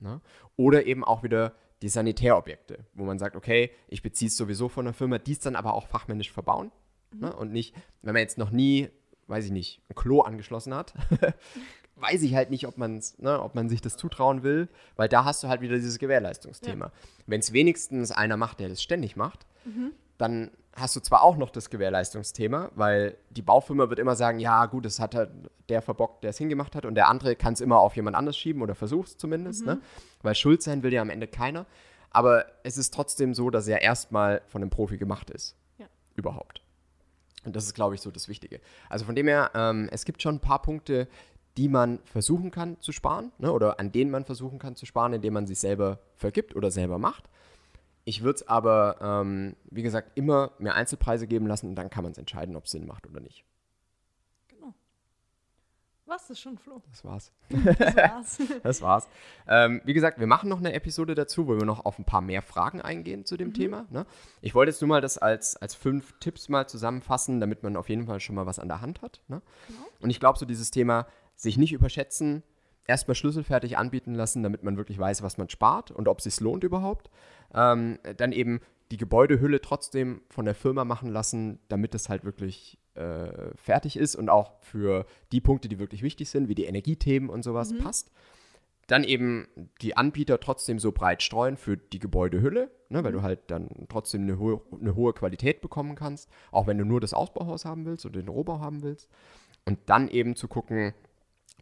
Ne? 0.00 0.20
Oder 0.56 0.86
eben 0.86 1.04
auch 1.04 1.22
wieder 1.22 1.54
die 1.82 1.88
Sanitärobjekte, 1.88 2.84
wo 2.94 3.04
man 3.04 3.18
sagt, 3.18 3.36
okay, 3.36 3.70
ich 3.88 4.02
beziehe 4.02 4.28
es 4.28 4.36
sowieso 4.36 4.68
von 4.68 4.84
der 4.84 4.94
Firma, 4.94 5.18
die 5.18 5.32
es 5.32 5.40
dann 5.40 5.56
aber 5.56 5.74
auch 5.74 5.86
fachmännisch 5.88 6.30
verbauen. 6.30 6.70
Ne? 7.14 7.34
Und 7.34 7.52
nicht, 7.52 7.74
wenn 8.02 8.12
man 8.12 8.22
jetzt 8.22 8.38
noch 8.38 8.50
nie, 8.50 8.88
weiß 9.26 9.46
ich 9.46 9.50
nicht, 9.50 9.80
ein 9.88 9.94
Klo 9.94 10.20
angeschlossen 10.20 10.74
hat, 10.74 10.94
weiß 11.96 12.22
ich 12.22 12.34
halt 12.34 12.50
nicht, 12.50 12.66
ob, 12.66 12.78
man's, 12.78 13.18
ne, 13.18 13.42
ob 13.42 13.54
man 13.54 13.68
sich 13.68 13.80
das 13.80 13.96
zutrauen 13.96 14.42
will, 14.42 14.68
weil 14.96 15.08
da 15.08 15.24
hast 15.24 15.42
du 15.42 15.48
halt 15.48 15.60
wieder 15.60 15.76
dieses 15.76 15.98
Gewährleistungsthema. 15.98 16.92
Wenn 17.26 17.40
es 17.40 17.52
wenigstens 17.52 18.10
einer 18.10 18.36
macht, 18.36 18.60
der 18.60 18.68
das 18.68 18.82
ständig 18.82 19.16
macht, 19.16 19.46
dann 20.20 20.50
hast 20.74 20.96
du 20.96 21.00
zwar 21.00 21.22
auch 21.22 21.36
noch 21.36 21.50
das 21.50 21.70
Gewährleistungsthema, 21.70 22.70
weil 22.74 23.16
die 23.30 23.42
Baufirma 23.42 23.88
wird 23.88 23.98
immer 23.98 24.16
sagen, 24.16 24.38
ja 24.38 24.66
gut, 24.66 24.84
das 24.84 25.00
hat 25.00 25.14
halt 25.14 25.30
der 25.68 25.82
verbockt, 25.82 26.22
der 26.22 26.30
es 26.30 26.38
hingemacht 26.38 26.74
hat 26.74 26.84
und 26.84 26.94
der 26.94 27.08
andere 27.08 27.36
kann 27.36 27.54
es 27.54 27.60
immer 27.60 27.78
auf 27.78 27.96
jemand 27.96 28.16
anders 28.16 28.36
schieben 28.36 28.62
oder 28.62 28.74
versucht 28.74 29.08
es 29.08 29.16
zumindest, 29.16 29.66
ne? 29.66 29.80
weil 30.22 30.34
schuld 30.34 30.62
sein 30.62 30.82
will 30.82 30.92
ja 30.92 31.02
am 31.02 31.10
Ende 31.10 31.26
keiner. 31.26 31.66
Aber 32.10 32.46
es 32.64 32.76
ist 32.76 32.92
trotzdem 32.92 33.34
so, 33.34 33.50
dass 33.50 33.68
er 33.68 33.82
erstmal 33.82 34.42
von 34.48 34.62
einem 34.62 34.70
Profi 34.70 34.98
gemacht 34.98 35.30
ist. 35.30 35.56
Ja. 35.78 35.86
Überhaupt. 36.16 36.60
Und 37.44 37.54
das 37.54 37.64
ist, 37.64 37.74
glaube 37.74 37.94
ich, 37.94 38.00
so 38.00 38.10
das 38.10 38.28
Wichtige. 38.28 38.60
Also 38.88 39.04
von 39.04 39.14
dem 39.14 39.28
her, 39.28 39.52
ähm, 39.54 39.88
es 39.92 40.04
gibt 40.04 40.20
schon 40.20 40.36
ein 40.36 40.40
paar 40.40 40.60
Punkte, 40.60 41.08
die 41.56 41.68
man 41.68 42.00
versuchen 42.04 42.50
kann 42.50 42.80
zu 42.80 42.92
sparen, 42.92 43.32
ne? 43.38 43.52
oder 43.52 43.78
an 43.78 43.92
denen 43.92 44.10
man 44.10 44.24
versuchen 44.24 44.58
kann 44.58 44.76
zu 44.76 44.86
sparen, 44.86 45.12
indem 45.12 45.34
man 45.34 45.46
sich 45.46 45.58
selber 45.58 46.00
vergibt 46.16 46.56
oder 46.56 46.70
selber 46.70 46.98
macht. 46.98 47.28
Ich 48.10 48.24
würde 48.24 48.38
es 48.38 48.48
aber, 48.48 48.96
ähm, 49.00 49.54
wie 49.70 49.84
gesagt, 49.84 50.10
immer 50.16 50.50
mehr 50.58 50.74
Einzelpreise 50.74 51.28
geben 51.28 51.46
lassen 51.46 51.68
und 51.68 51.76
dann 51.76 51.90
kann 51.90 52.02
man 52.02 52.10
es 52.10 52.18
entscheiden, 52.18 52.56
ob 52.56 52.64
es 52.64 52.72
Sinn 52.72 52.84
macht 52.84 53.06
oder 53.06 53.20
nicht. 53.20 53.44
genau. 54.48 54.74
Was 56.06 56.28
ist 56.28 56.40
schon, 56.40 56.58
Flo? 56.58 56.82
Das 56.90 57.04
war's. 57.04 57.30
Das 57.48 57.94
war's. 57.96 58.38
Das 58.64 58.82
war's. 58.82 59.08
Ähm, 59.46 59.80
wie 59.84 59.94
gesagt, 59.94 60.18
wir 60.18 60.26
machen 60.26 60.48
noch 60.48 60.58
eine 60.58 60.72
Episode 60.72 61.14
dazu, 61.14 61.46
wo 61.46 61.56
wir 61.56 61.64
noch 61.64 61.84
auf 61.84 62.00
ein 62.00 62.04
paar 62.04 62.20
mehr 62.20 62.42
Fragen 62.42 62.80
eingehen 62.80 63.24
zu 63.26 63.36
dem 63.36 63.54
Thema. 63.54 63.86
Ne? 63.90 64.06
Ich 64.40 64.56
wollte 64.56 64.72
jetzt 64.72 64.80
nur 64.80 64.88
mal 64.88 65.00
das 65.00 65.16
als, 65.16 65.56
als 65.56 65.76
fünf 65.76 66.18
Tipps 66.18 66.48
mal 66.48 66.66
zusammenfassen, 66.66 67.38
damit 67.38 67.62
man 67.62 67.76
auf 67.76 67.88
jeden 67.88 68.06
Fall 68.06 68.18
schon 68.18 68.34
mal 68.34 68.44
was 68.44 68.58
an 68.58 68.66
der 68.66 68.80
Hand 68.80 69.02
hat. 69.02 69.22
Ne? 69.28 69.40
Und 70.00 70.10
ich 70.10 70.18
glaube, 70.18 70.36
so 70.36 70.46
dieses 70.46 70.72
Thema, 70.72 71.06
sich 71.36 71.58
nicht 71.58 71.72
überschätzen, 71.72 72.42
erstmal 72.90 73.14
schlüsselfertig 73.14 73.78
anbieten 73.78 74.14
lassen, 74.14 74.42
damit 74.42 74.62
man 74.62 74.76
wirklich 74.76 74.98
weiß, 74.98 75.22
was 75.22 75.38
man 75.38 75.48
spart 75.48 75.90
und 75.90 76.08
ob 76.08 76.18
es 76.18 76.24
sich 76.24 76.40
lohnt 76.40 76.64
überhaupt. 76.64 77.08
Ähm, 77.54 77.98
dann 78.16 78.32
eben 78.32 78.60
die 78.90 78.96
Gebäudehülle 78.96 79.60
trotzdem 79.60 80.20
von 80.28 80.44
der 80.44 80.56
Firma 80.56 80.84
machen 80.84 81.08
lassen, 81.08 81.60
damit 81.68 81.94
es 81.94 82.08
halt 82.08 82.24
wirklich 82.24 82.78
äh, 82.94 83.54
fertig 83.54 83.96
ist 83.96 84.16
und 84.16 84.28
auch 84.28 84.60
für 84.60 85.06
die 85.30 85.40
Punkte, 85.40 85.68
die 85.68 85.78
wirklich 85.78 86.02
wichtig 86.02 86.28
sind, 86.28 86.48
wie 86.48 86.56
die 86.56 86.64
Energiethemen 86.64 87.30
und 87.30 87.44
sowas, 87.44 87.72
passt. 87.78 88.10
Dann 88.88 89.04
eben 89.04 89.46
die 89.80 89.96
Anbieter 89.96 90.40
trotzdem 90.40 90.80
so 90.80 90.90
breit 90.90 91.22
streuen 91.22 91.56
für 91.56 91.76
die 91.76 92.00
Gebäudehülle, 92.00 92.72
ne, 92.88 93.04
weil 93.04 93.12
du 93.12 93.22
halt 93.22 93.38
dann 93.46 93.68
trotzdem 93.88 94.22
eine 94.22 94.40
hohe, 94.40 94.60
eine 94.80 94.96
hohe 94.96 95.12
Qualität 95.12 95.60
bekommen 95.60 95.94
kannst, 95.94 96.28
auch 96.50 96.66
wenn 96.66 96.78
du 96.78 96.84
nur 96.84 97.00
das 97.00 97.14
Ausbauhaus 97.14 97.64
haben 97.64 97.86
willst 97.86 98.04
oder 98.04 98.20
den 98.20 98.28
Rohbau 98.28 98.58
haben 98.58 98.82
willst. 98.82 99.08
Und 99.64 99.78
dann 99.86 100.08
eben 100.08 100.34
zu 100.34 100.48
gucken, 100.48 100.92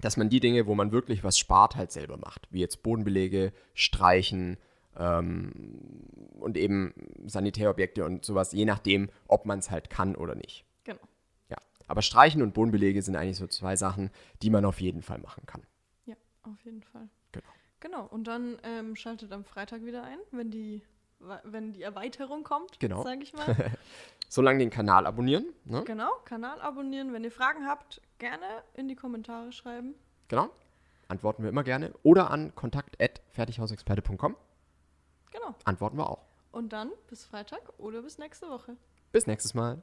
dass 0.01 0.17
man 0.17 0.29
die 0.29 0.41
Dinge, 0.41 0.67
wo 0.67 0.75
man 0.75 0.93
wirklich 0.93 1.25
was 1.25 1.39
spart, 1.39 1.77
halt 1.77 1.91
selber 1.93 2.17
macht. 2.17 2.47
Wie 2.51 2.61
jetzt 2.61 2.83
Bodenbelege, 2.83 3.53
Streichen 3.75 4.57
ähm, 4.97 5.53
und 6.41 6.57
eben 6.57 6.95
Sanitärobjekte 7.27 8.05
und 8.05 8.25
sowas, 8.25 8.53
je 8.53 8.65
nachdem, 8.65 9.11
ob 9.27 9.47
man 9.47 9.59
es 9.59 9.71
halt 9.71 9.91
kann 9.91 10.15
oder 10.17 10.35
nicht. 10.35 10.65
genau. 10.85 11.01
Ja. 11.51 11.57
Aber 11.87 12.03
Streichen 12.03 12.43
und 12.43 12.55
Bodenbelege 12.55 13.01
sind 13.03 13.17
eigentlich 13.17 13.37
so 13.39 13.47
zwei 13.47 13.77
Sachen, 13.77 14.11
die 14.43 14.51
man 14.51 14.65
auf 14.65 14.81
jeden 14.81 15.03
Fall 15.03 15.19
machen 15.19 15.45
kann. 15.47 15.63
Ja, 16.07 16.15
auf 16.43 16.61
jeden 16.65 16.83
Fall. 16.83 17.09
Genau. 17.33 17.49
Genau. 17.81 18.07
Und 18.07 18.25
dann 18.27 18.59
ähm, 18.65 18.97
schaltet 18.97 19.33
am 19.33 19.45
Freitag 19.45 19.85
wieder 19.85 20.03
ein, 20.05 20.19
wenn 20.33 20.51
die, 20.51 20.83
wenn 21.45 21.73
die 21.73 21.83
Erweiterung 21.83 22.43
kommt, 22.45 22.79
Genau. 22.81 23.03
sage 23.03 23.23
ich 23.23 23.33
mal. 23.33 23.47
Solange 24.29 24.59
den 24.59 24.71
Kanal 24.71 25.07
abonnieren. 25.07 25.47
Ne? 25.65 25.83
genau. 25.85 26.11
Kanal 26.25 26.61
abonnieren. 26.61 27.13
Wenn 27.15 27.25
ihr 27.25 27.31
Fragen 27.33 27.67
habt, 27.67 28.03
gerne 28.19 28.63
in 28.75 28.89
die 28.89 28.97
Kommentare 28.97 29.53
schreiben. 29.53 29.95
Genau. 30.29 30.51
Antworten 31.09 31.43
wir 31.43 31.51
immer 31.51 31.65
gerne. 31.65 31.93
Oder 32.03 32.31
an 32.31 32.55
kontakt.fertighausexperte.com. 32.55 34.37
Genau. 35.31 35.55
Antworten 35.65 35.97
wir 35.97 36.11
auch. 36.11 36.25
Und 36.53 36.73
dann 36.73 36.91
bis 37.09 37.25
Freitag 37.25 37.63
oder 37.79 38.03
bis 38.03 38.19
nächste 38.19 38.49
Woche. 38.49 38.77
Bis 39.13 39.27
nächstes 39.27 39.55
Mal. 39.55 39.83